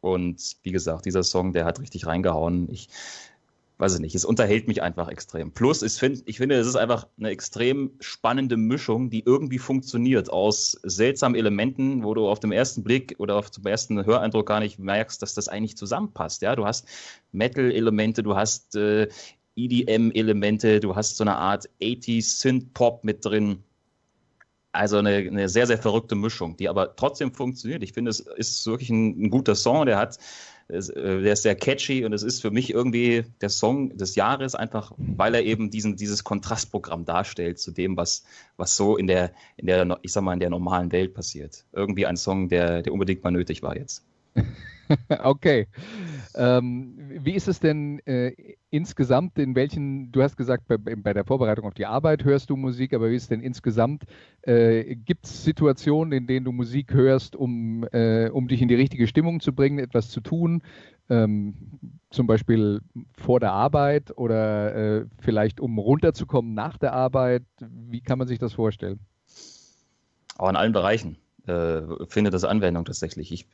und 0.01 0.57
wie 0.63 0.73
gesagt, 0.73 1.07
dieser 1.07 1.23
Song, 1.23 1.55
der 1.55 1.65
hat 1.65 1.81
richtig 1.81 2.07
reingehauen. 2.07 2.69
Ich 2.71 2.89
weiß 3.79 3.95
ich 3.95 4.01
nicht, 4.01 4.15
es 4.15 4.25
unterhält 4.25 4.69
mich 4.69 4.83
einfach 4.83 5.09
extrem. 5.09 5.53
Plus, 5.53 5.83
ich, 5.83 5.95
find, 5.95 6.23
ich 6.27 6.39
finde, 6.39 6.55
es 6.55 6.67
ist 6.67 6.77
einfach 6.77 7.09
eine 7.19 7.31
extrem 7.31 7.91
spannende 8.01 8.57
Mischung, 8.57 9.11
die 9.11 9.25
irgendwie 9.27 9.59
funktioniert 9.59 10.31
aus 10.31 10.79
seltsamen 10.85 11.37
Elementen, 11.37 12.05
wo 12.05 12.15
du 12.15 12.29
auf 12.29 12.39
dem 12.39 12.53
ersten 12.53 12.85
Blick 12.85 13.17
oder 13.19 13.37
auf 13.37 13.51
dem 13.51 13.67
ersten 13.67 14.05
Höreindruck 14.05 14.47
gar 14.47 14.61
nicht 14.61 14.79
merkst, 14.79 15.21
dass 15.21 15.35
das 15.35 15.49
eigentlich 15.49 15.77
zusammenpasst. 15.77 16.43
Ja, 16.43 16.55
du 16.55 16.65
hast 16.65 16.87
Metal-Elemente, 17.33 18.23
du 18.23 18.37
hast 18.37 18.77
äh, 18.77 19.09
EDM-Elemente, 19.57 20.79
du 20.79 20.95
hast 20.95 21.17
so 21.17 21.25
eine 21.25 21.37
Art 21.37 21.69
80s 21.81 22.41
Synth-Pop 22.41 23.03
mit 23.03 23.25
drin. 23.25 23.65
Also 24.71 24.99
eine, 24.99 25.17
eine, 25.17 25.49
sehr, 25.49 25.67
sehr 25.67 25.79
verrückte 25.79 26.17
Mischung, 26.17 26.57
die 26.57 26.69
aber 26.69 26.97
trotzdem 26.97 27.33
funktioniert. 27.33 27.83
Ich 27.83 27.93
finde, 27.93 28.11
es 28.11 28.21
ist 28.21 28.67
wirklich 28.67 28.91
ein, 28.91 29.25
ein 29.25 29.31
guter 29.31 29.55
Song, 29.55 29.87
der 29.87 29.99
hat 29.99 30.19
der 30.69 31.33
ist 31.33 31.43
sehr 31.43 31.55
catchy 31.55 32.05
und 32.05 32.13
es 32.13 32.23
ist 32.23 32.41
für 32.41 32.51
mich 32.51 32.73
irgendwie 32.73 33.25
der 33.41 33.51
Song 33.51 33.97
des 33.97 34.15
Jahres, 34.15 34.55
einfach 34.55 34.93
weil 34.97 35.35
er 35.35 35.45
eben 35.45 35.71
diesen, 35.71 35.97
dieses 35.97 36.25
Kontrastprogramm 36.25 37.05
darstellt 37.05 37.59
zu 37.59 37.71
dem, 37.71 37.97
was, 37.97 38.25
was 38.57 38.77
so 38.77 38.97
in 38.97 39.07
der, 39.07 39.33
in 39.57 39.67
der, 39.67 39.99
ich 40.03 40.13
sag 40.13 40.23
mal, 40.23 40.33
in 40.33 40.41
der 40.41 40.51
normalen 40.51 40.91
Welt 40.93 41.15
passiert. 41.15 41.65
Irgendwie 41.73 42.07
ein 42.07 42.17
Song, 42.17 42.49
der, 42.49 42.83
der 42.83 42.93
unbedingt 42.93 43.23
mal 43.23 43.31
nötig 43.31 43.63
war 43.63 43.77
jetzt. 43.77 44.05
okay. 45.23 45.67
Ähm, 46.35 46.95
wie 47.21 47.35
ist 47.35 47.49
es 47.49 47.61
denn 47.61 48.01
äh, 48.07 48.33
insgesamt, 48.71 49.39
in 49.39 49.55
welchen, 49.55 50.11
du 50.11 50.23
hast 50.23 50.37
gesagt, 50.37 50.67
bei, 50.67 50.77
bei, 50.77 51.13
der 51.13 51.25
Vorbereitung 51.25 51.65
auf 51.65 51.75
die 51.75 51.87
Arbeit 51.87 52.25
hörst 52.25 52.51
du 52.51 52.57
Musik, 52.57 52.93
aber 52.93 53.11
wie 53.11 53.15
ist 53.15 53.25
es 53.25 53.29
denn 53.29 53.41
insgesamt? 53.41 54.05
Äh, 54.43 54.97
Gibt 54.97 55.27
es 55.27 55.45
Situationen, 55.45 56.13
in 56.13 56.27
denen 56.27 56.45
du 56.45 56.53
Musik 56.53 56.93
hörst, 56.93 57.37
um, 57.37 57.85
äh, 57.93 58.29
um 58.31 58.49
dich 58.49 58.63
in 58.63 58.69
die 58.69 58.75
richtige 58.75 59.07
Stimmung 59.07 59.41
zu 59.41 59.55
bringen, 59.55 59.79
etwas 59.79 60.11
zu 60.11 60.21
tun? 60.21 60.63
Ähm, 61.11 61.55
zum 62.11 62.27
Beispiel 62.27 62.81
vor 63.17 63.39
der 63.39 63.53
Arbeit 63.53 64.17
oder 64.17 64.75
äh, 64.75 65.07
vielleicht 65.19 65.61
um 65.61 65.79
runterzukommen 65.79 66.55
nach 66.55 66.79
der 66.79 66.95
Arbeit? 66.95 67.45
Wie 67.61 68.01
kann 68.01 68.19
man 68.19 68.27
sich 68.27 68.39
das 68.39 68.55
vorstellen? 68.55 69.01
Auch 70.37 70.49
in 70.49 70.57
allen 70.57 70.73
Bereichen 70.73 71.19
äh, 71.47 71.83
findet 72.09 72.35
das 72.35 72.45
Anwendung 72.45 72.85
tatsächlich. 72.85 73.31
Ich 73.31 73.47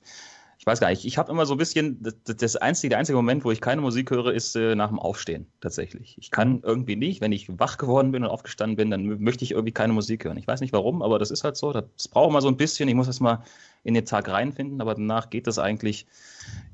ich 0.61 0.66
weiß 0.66 0.78
gar 0.78 0.90
nicht, 0.90 1.06
ich 1.06 1.16
habe 1.16 1.32
immer 1.32 1.46
so 1.46 1.54
ein 1.54 1.56
bisschen, 1.56 2.02
das, 2.02 2.36
das, 2.36 2.56
einzige, 2.56 2.90
der 2.90 2.98
einzige 2.98 3.16
Moment, 3.16 3.46
wo 3.46 3.50
ich 3.50 3.62
keine 3.62 3.80
Musik 3.80 4.11
höre, 4.11 4.30
ist 4.30 4.54
äh, 4.56 4.74
nach 4.74 4.88
dem 4.88 4.98
Aufstehen 4.98 5.46
tatsächlich. 5.62 6.18
Ich 6.20 6.30
kann 6.30 6.61
irgendwie 6.62 6.96
nicht, 6.96 7.22
wenn 7.22 7.32
ich 7.32 7.58
wach 7.58 7.78
geworden 7.78 8.12
bin 8.12 8.24
und 8.24 8.28
aufgestanden 8.28 8.76
bin, 8.76 8.90
dann 8.90 9.22
möchte 9.22 9.42
ich 9.42 9.52
irgendwie 9.52 9.72
keine 9.72 9.94
Musik 9.94 10.26
hören. 10.26 10.36
Ich 10.36 10.46
weiß 10.46 10.61
nicht 10.61 10.74
warum, 10.74 11.00
aber 11.00 11.18
das 11.18 11.30
ist 11.30 11.44
halt 11.44 11.56
so. 11.56 11.72
Das 11.72 12.08
braucht 12.08 12.30
mal 12.30 12.42
so 12.42 12.48
ein 12.48 12.58
bisschen. 12.58 12.90
Ich 12.90 12.94
muss 12.94 13.06
erst 13.06 13.22
mal 13.22 13.42
in 13.84 13.94
den 13.94 14.04
Tag 14.04 14.28
reinfinden, 14.28 14.82
aber 14.82 14.94
danach 14.94 15.30
geht 15.30 15.46
das 15.46 15.58
eigentlich 15.58 16.04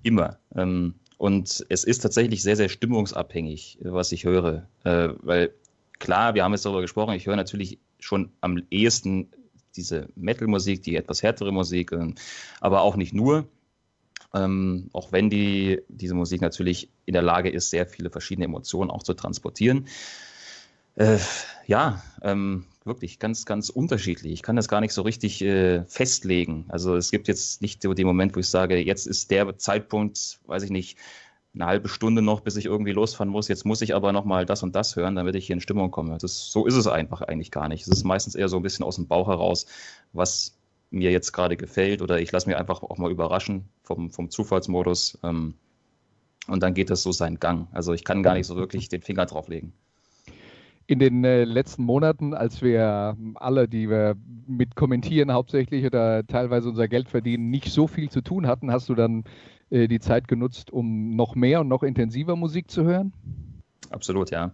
immer. 0.03 0.37
Ähm, 0.57 0.97
und 1.17 1.65
es 1.69 1.85
ist 1.85 2.01
tatsächlich 2.01 2.43
sehr, 2.43 2.57
sehr 2.57 2.69
stimmungsabhängig, 2.69 3.79
was 3.83 4.11
ich 4.11 4.25
höre. 4.25 4.67
Äh, 4.83 5.11
weil 5.23 5.53
klar, 6.01 6.35
wir 6.35 6.43
haben 6.43 6.51
jetzt 6.51 6.65
darüber 6.65 6.83
gesprochen, 6.83 7.15
ich 7.15 7.29
höre 7.29 7.37
natürlich 7.37 7.79
schon 8.01 8.33
am 8.41 8.61
ehesten 8.69 9.29
diese 9.77 10.09
Metal-Musik, 10.17 10.83
die 10.83 10.97
etwas 10.97 11.23
härtere 11.23 11.53
Musik, 11.53 11.93
äh, 11.93 12.13
aber 12.61 12.81
auch 12.81 12.97
nicht 12.97 13.15
nur. 13.15 13.47
Ähm, 14.35 14.91
auch 14.93 15.13
wenn 15.13 15.31
die, 15.31 15.83
diese 15.89 16.15
Musik 16.15 16.41
natürlich 16.41 16.91
in 17.05 17.15
der 17.15 17.23
Lage 17.23 17.51
ist, 17.51 17.71
sehr 17.71 17.87
viele 17.87 18.11
verschiedene 18.11 18.47
Emotionen 18.47 18.91
auch 18.91 19.03
zu 19.03 19.15
transportieren. 19.15 19.87
Äh, 20.97 21.19
ja, 21.67 22.03
ähm, 22.23 22.65
wirklich 22.85 23.19
ganz, 23.19 23.45
ganz 23.45 23.69
unterschiedlich. 23.69 24.33
Ich 24.33 24.43
kann 24.43 24.57
das 24.57 24.69
gar 24.69 24.81
nicht 24.81 24.93
so 24.93 25.03
richtig 25.03 25.43
äh, 25.43 25.85
festlegen. 25.85 26.65
Also 26.69 26.97
es 26.97 27.11
gibt 27.11 27.29
jetzt 27.29 27.61
nicht 27.61 27.83
so 27.83 27.93
den 27.93 28.07
Moment, 28.07 28.35
wo 28.35 28.41
ich 28.41 28.49
sage, 28.49 28.79
jetzt 28.79 29.07
ist 29.07 29.31
der 29.31 29.59
Zeitpunkt, 29.59 30.41
weiß 30.47 30.63
ich 30.63 30.71
nicht, 30.71 30.97
eine 31.55 31.67
halbe 31.67 31.89
Stunde 31.89 32.23
noch, 32.23 32.41
bis 32.41 32.57
ich 32.57 32.67
irgendwie 32.67 32.93
losfahren 32.93 33.31
muss. 33.31 33.49
Jetzt 33.49 33.65
muss 33.65 33.81
ich 33.81 33.95
aber 33.95 34.13
noch 34.13 34.25
mal 34.25 34.47
das 34.47 34.63
und 34.63 34.77
das 34.77 34.95
hören, 34.95 35.17
damit 35.17 35.35
ich 35.35 35.47
hier 35.47 35.55
in 35.55 35.61
Stimmung 35.61 35.91
komme. 35.91 36.19
Das, 36.19 36.51
so 36.51 36.67
ist 36.67 36.77
es 36.77 36.87
einfach 36.87 37.23
eigentlich 37.23 37.51
gar 37.51 37.69
nicht. 37.69 37.83
Es 37.83 37.89
ist 37.89 38.05
meistens 38.05 38.35
eher 38.35 38.49
so 38.49 38.57
ein 38.57 38.63
bisschen 38.63 38.85
aus 38.85 38.97
dem 38.97 39.07
Bauch 39.07 39.29
heraus, 39.29 39.67
was 40.13 40.56
mir 40.91 41.11
jetzt 41.11 41.33
gerade 41.33 41.57
gefällt 41.57 42.03
oder 42.03 42.21
ich 42.21 42.33
lasse 42.33 42.49
mich 42.49 42.57
einfach 42.57 42.83
auch 42.83 42.99
mal 42.99 43.11
überraschen 43.11 43.69
vom, 43.83 44.11
vom 44.11 44.31
Zufallsmodus. 44.31 45.19
Ähm, 45.23 45.55
und 46.49 46.63
dann 46.63 46.75
geht 46.75 46.91
das 46.91 47.03
so 47.03 47.13
seinen 47.13 47.41
Gang. 47.41 47.69
Also 47.73 47.93
ich 47.93 48.05
kann 48.05 48.23
gar 48.23 48.35
nicht 48.35 48.47
so 48.47 48.57
wirklich 48.57 48.89
den 48.89 49.03
Finger 49.03 49.27
drauf 49.27 49.49
legen. 49.49 49.73
In 50.87 51.01
den 51.01 51.25
äh, 51.25 51.43
letzten 51.43 51.83
Monaten, 51.83 52.33
als 52.33 52.63
wir 52.63 53.17
alle, 53.35 53.67
die 53.67 53.91
wir 53.91 54.15
mit 54.47 54.77
kommentieren 54.77 55.33
hauptsächlich 55.33 55.85
oder 55.85 56.25
teilweise 56.25 56.69
unser 56.69 56.87
Geld 56.87 57.09
verdienen, 57.09 57.51
nicht 57.51 57.73
so 57.73 57.89
viel 57.89 58.09
zu 58.09 58.21
tun 58.21 58.47
hatten, 58.47 58.71
hast 58.71 58.89
du 58.89 58.95
dann 58.95 59.25
äh, 59.71 59.89
die 59.89 59.99
Zeit 59.99 60.29
genutzt, 60.29 60.71
um 60.71 61.17
noch 61.17 61.35
mehr 61.35 61.61
und 61.61 61.69
noch 61.69 61.83
intensiver 61.83 62.37
Musik 62.37 62.71
zu 62.71 62.85
hören? 62.85 63.13
Absolut, 63.91 64.31
ja. 64.31 64.53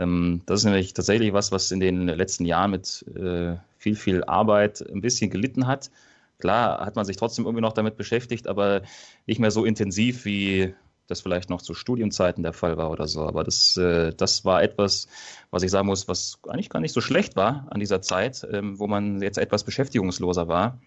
Ähm, 0.00 0.40
das 0.46 0.60
ist 0.60 0.64
nämlich 0.64 0.94
tatsächlich 0.94 1.32
was, 1.32 1.52
was 1.52 1.70
in 1.70 1.80
den 1.80 2.06
letzten 2.06 2.44
Jahren 2.44 2.70
mit 2.70 3.04
äh, 3.14 3.56
viel, 3.76 3.96
viel 3.96 4.24
Arbeit 4.24 4.82
ein 4.90 5.00
bisschen 5.00 5.30
gelitten 5.30 5.66
hat. 5.66 5.90
Klar 6.38 6.84
hat 6.84 6.96
man 6.96 7.04
sich 7.04 7.18
trotzdem 7.18 7.44
irgendwie 7.44 7.62
noch 7.62 7.74
damit 7.74 7.96
beschäftigt, 7.96 8.48
aber 8.48 8.82
nicht 9.26 9.40
mehr 9.40 9.50
so 9.50 9.64
intensiv, 9.64 10.24
wie 10.24 10.74
das 11.06 11.20
vielleicht 11.20 11.50
noch 11.50 11.60
zu 11.60 11.74
Studienzeiten 11.74 12.42
der 12.42 12.52
Fall 12.52 12.76
war 12.76 12.90
oder 12.90 13.08
so. 13.08 13.26
Aber 13.26 13.44
das, 13.44 13.76
äh, 13.76 14.12
das 14.14 14.44
war 14.44 14.62
etwas, 14.62 15.06
was 15.50 15.62
ich 15.62 15.70
sagen 15.70 15.86
muss, 15.86 16.08
was 16.08 16.38
eigentlich 16.48 16.70
gar 16.70 16.80
nicht 16.80 16.94
so 16.94 17.00
schlecht 17.00 17.36
war 17.36 17.66
an 17.70 17.80
dieser 17.80 18.00
Zeit, 18.00 18.46
ähm, 18.50 18.78
wo 18.78 18.86
man 18.86 19.20
jetzt 19.20 19.36
etwas 19.36 19.64
beschäftigungsloser 19.64 20.48
war 20.48 20.78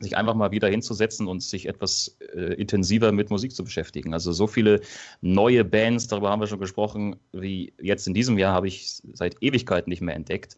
sich 0.00 0.16
einfach 0.16 0.34
mal 0.34 0.50
wieder 0.50 0.68
hinzusetzen 0.68 1.26
und 1.26 1.42
sich 1.42 1.66
etwas 1.66 2.16
äh, 2.34 2.54
intensiver 2.54 3.12
mit 3.12 3.30
Musik 3.30 3.54
zu 3.54 3.64
beschäftigen. 3.64 4.14
Also 4.14 4.32
so 4.32 4.46
viele 4.46 4.80
neue 5.20 5.64
Bands, 5.64 6.06
darüber 6.06 6.30
haben 6.30 6.40
wir 6.40 6.46
schon 6.46 6.60
gesprochen, 6.60 7.16
wie 7.32 7.72
jetzt 7.80 8.06
in 8.06 8.14
diesem 8.14 8.38
Jahr 8.38 8.54
habe 8.54 8.68
ich 8.68 9.02
seit 9.12 9.42
Ewigkeit 9.42 9.88
nicht 9.88 10.00
mehr 10.00 10.14
entdeckt. 10.14 10.56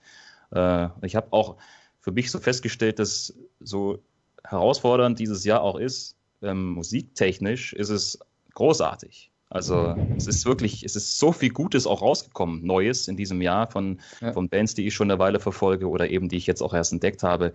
Äh, 0.53 0.88
ich 1.03 1.16
habe 1.16 1.28
auch 1.32 1.57
für 2.01 2.12
mich 2.12 2.30
so 2.30 2.38
festgestellt, 2.38 2.99
dass 2.99 3.34
so 3.61 3.99
herausfordernd 4.45 5.18
dieses 5.18 5.45
Jahr 5.45 5.62
auch 5.62 5.76
ist, 5.76 6.16
ähm, 6.43 6.70
musiktechnisch 6.70 7.72
ist 7.72 7.90
es 7.90 8.18
großartig. 8.55 9.32
Also 9.53 9.94
es 10.16 10.26
ist 10.26 10.46
wirklich, 10.46 10.82
es 10.82 10.96
ist 10.96 11.18
so 11.18 11.30
viel 11.30 11.50
Gutes 11.50 11.86
auch 11.86 12.00
rausgekommen, 12.00 12.64
Neues 12.64 13.07
in 13.07 13.18
diesem 13.18 13.42
Jahr 13.42 13.70
von, 13.70 14.00
ja. 14.22 14.32
von 14.32 14.48
Bands, 14.48 14.74
die 14.74 14.86
ich 14.86 14.94
schon 14.94 15.11
eine 15.11 15.18
Weile 15.18 15.40
verfolge 15.40 15.90
oder 15.90 16.09
eben 16.09 16.30
die 16.30 16.38
ich 16.38 16.46
jetzt 16.46 16.62
auch 16.62 16.72
erst 16.72 16.94
entdeckt 16.94 17.22
habe. 17.22 17.53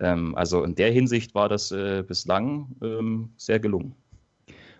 Ähm, 0.00 0.34
also 0.34 0.64
in 0.64 0.74
der 0.74 0.90
Hinsicht 0.90 1.36
war 1.36 1.48
das 1.48 1.70
äh, 1.70 2.02
bislang 2.02 2.74
ähm, 2.82 3.30
sehr 3.36 3.60
gelungen. 3.60 3.94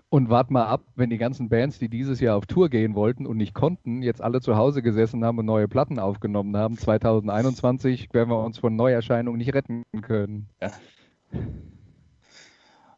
Und 0.09 0.29
wart 0.29 0.51
mal 0.51 0.67
ab, 0.67 0.83
wenn 0.97 1.11
die 1.11 1.19
ganzen 1.19 1.49
Bands, 1.49 1.79
die 1.79 1.89
dieses 1.89 2.19
Jahr 2.19 2.37
auf 2.37 2.47
Tour 2.47 2.69
gehen 2.69 2.97
wollten 2.97 3.27
und 3.27 3.37
nicht 3.37 3.55
konnten, 3.55 4.03
jetzt 4.03 4.21
alle 4.21 4.41
zu 4.41 4.57
Hause 4.57 4.83
gesessen 4.83 5.25
haben 5.25 5.39
und 5.39 5.47
neue 5.47 5.69
Platten 5.69 6.01
aufgenommen 6.01 6.57
haben. 6.57 6.77
2021 6.77 8.13
werden 8.13 8.31
wir 8.31 8.43
uns 8.43 8.59
von 8.59 8.75
Neuerscheinungen 8.75 9.39
nicht 9.39 9.55
retten 9.55 9.85
können. 10.03 10.49
Ja. 10.61 10.73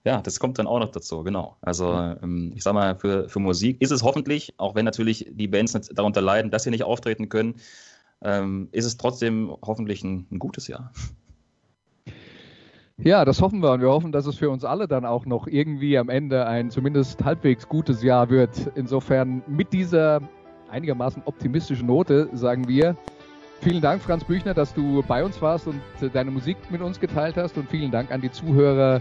Ja, 0.09 0.22
das 0.22 0.40
kommt 0.40 0.59
dann 0.59 0.66
auch 0.66 0.78
noch 0.78 0.90
dazu, 0.90 1.22
genau. 1.22 1.59
Also 1.61 1.92
ähm, 1.92 2.52
ich 2.56 2.62
sag 2.62 2.72
mal, 2.72 2.96
für, 2.96 3.28
für 3.28 3.40
Musik 3.40 3.82
ist 3.82 3.90
es 3.90 4.02
hoffentlich, 4.02 4.54
auch 4.56 4.74
wenn 4.74 4.86
natürlich 4.86 5.28
die 5.30 5.48
Bands 5.48 5.72
darunter 5.92 6.22
leiden, 6.22 6.50
dass 6.50 6.62
sie 6.62 6.70
nicht 6.70 6.82
auftreten 6.82 7.28
können, 7.28 7.56
ähm, 8.22 8.68
ist 8.72 8.86
es 8.86 8.96
trotzdem 8.96 9.54
hoffentlich 9.61 10.02
ein, 10.02 10.26
ein 10.30 10.38
gutes 10.38 10.66
Jahr. 10.66 10.92
Ja, 12.96 13.26
das 13.26 13.42
hoffen 13.42 13.61
wir 13.61 13.70
und 13.70 13.82
wir 13.82 13.90
hoffen, 13.90 14.11
dass 14.11 14.24
es 14.24 14.38
für 14.38 14.48
uns 14.48 14.64
alle 14.64 14.88
dann 14.88 15.04
auch 15.04 15.26
noch 15.26 15.46
irgendwie 15.46 15.98
am 15.98 16.09
Ende 16.09 16.46
ein 16.46 16.70
zumindest 16.70 17.22
halbwegs 17.22 17.68
gutes 17.68 18.02
Jahr 18.02 18.30
wird. 18.30 18.72
Insofern 18.76 19.42
mit 19.46 19.74
dieser 19.74 20.22
einigermaßen 20.70 21.22
optimistischen 21.26 21.86
Note 21.86 22.30
sagen 22.32 22.66
wir, 22.66 22.96
vielen 23.61 23.80
Dank, 23.80 24.02
Franz 24.02 24.24
Büchner, 24.24 24.54
dass 24.54 24.74
du 24.74 25.02
bei 25.06 25.24
uns 25.24 25.40
warst 25.42 25.66
und 25.66 25.80
deine 26.12 26.30
Musik 26.30 26.56
mit 26.70 26.80
uns 26.80 27.00
geteilt 27.00 27.36
hast 27.36 27.56
und 27.56 27.70
vielen 27.70 27.90
Dank 27.90 28.11
an 28.11 28.20
die 28.20 28.30
Zuhörer 28.30 29.00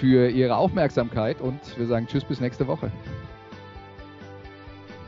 für 0.00 0.28
ihre 0.28 0.56
Aufmerksamkeit 0.56 1.40
und 1.40 1.60
wir 1.76 1.86
sagen 1.86 2.06
Tschüss 2.06 2.24
bis 2.24 2.40
nächste 2.40 2.66
Woche. 2.66 2.90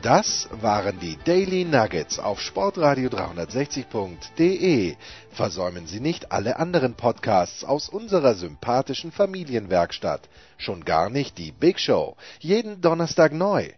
Das 0.01 0.47
waren 0.61 0.97
die 1.01 1.17
Daily 1.25 1.65
Nuggets 1.65 2.19
auf 2.19 2.39
sportradio360.de. 2.39 4.95
Versäumen 5.29 5.87
Sie 5.87 5.99
nicht 5.99 6.31
alle 6.31 6.57
anderen 6.57 6.93
Podcasts 6.93 7.65
aus 7.65 7.89
unserer 7.89 8.33
sympathischen 8.33 9.11
Familienwerkstatt. 9.11 10.29
Schon 10.57 10.85
gar 10.85 11.09
nicht 11.09 11.37
die 11.37 11.51
Big 11.51 11.81
Show. 11.81 12.15
Jeden 12.39 12.79
Donnerstag 12.79 13.33
neu. 13.33 13.71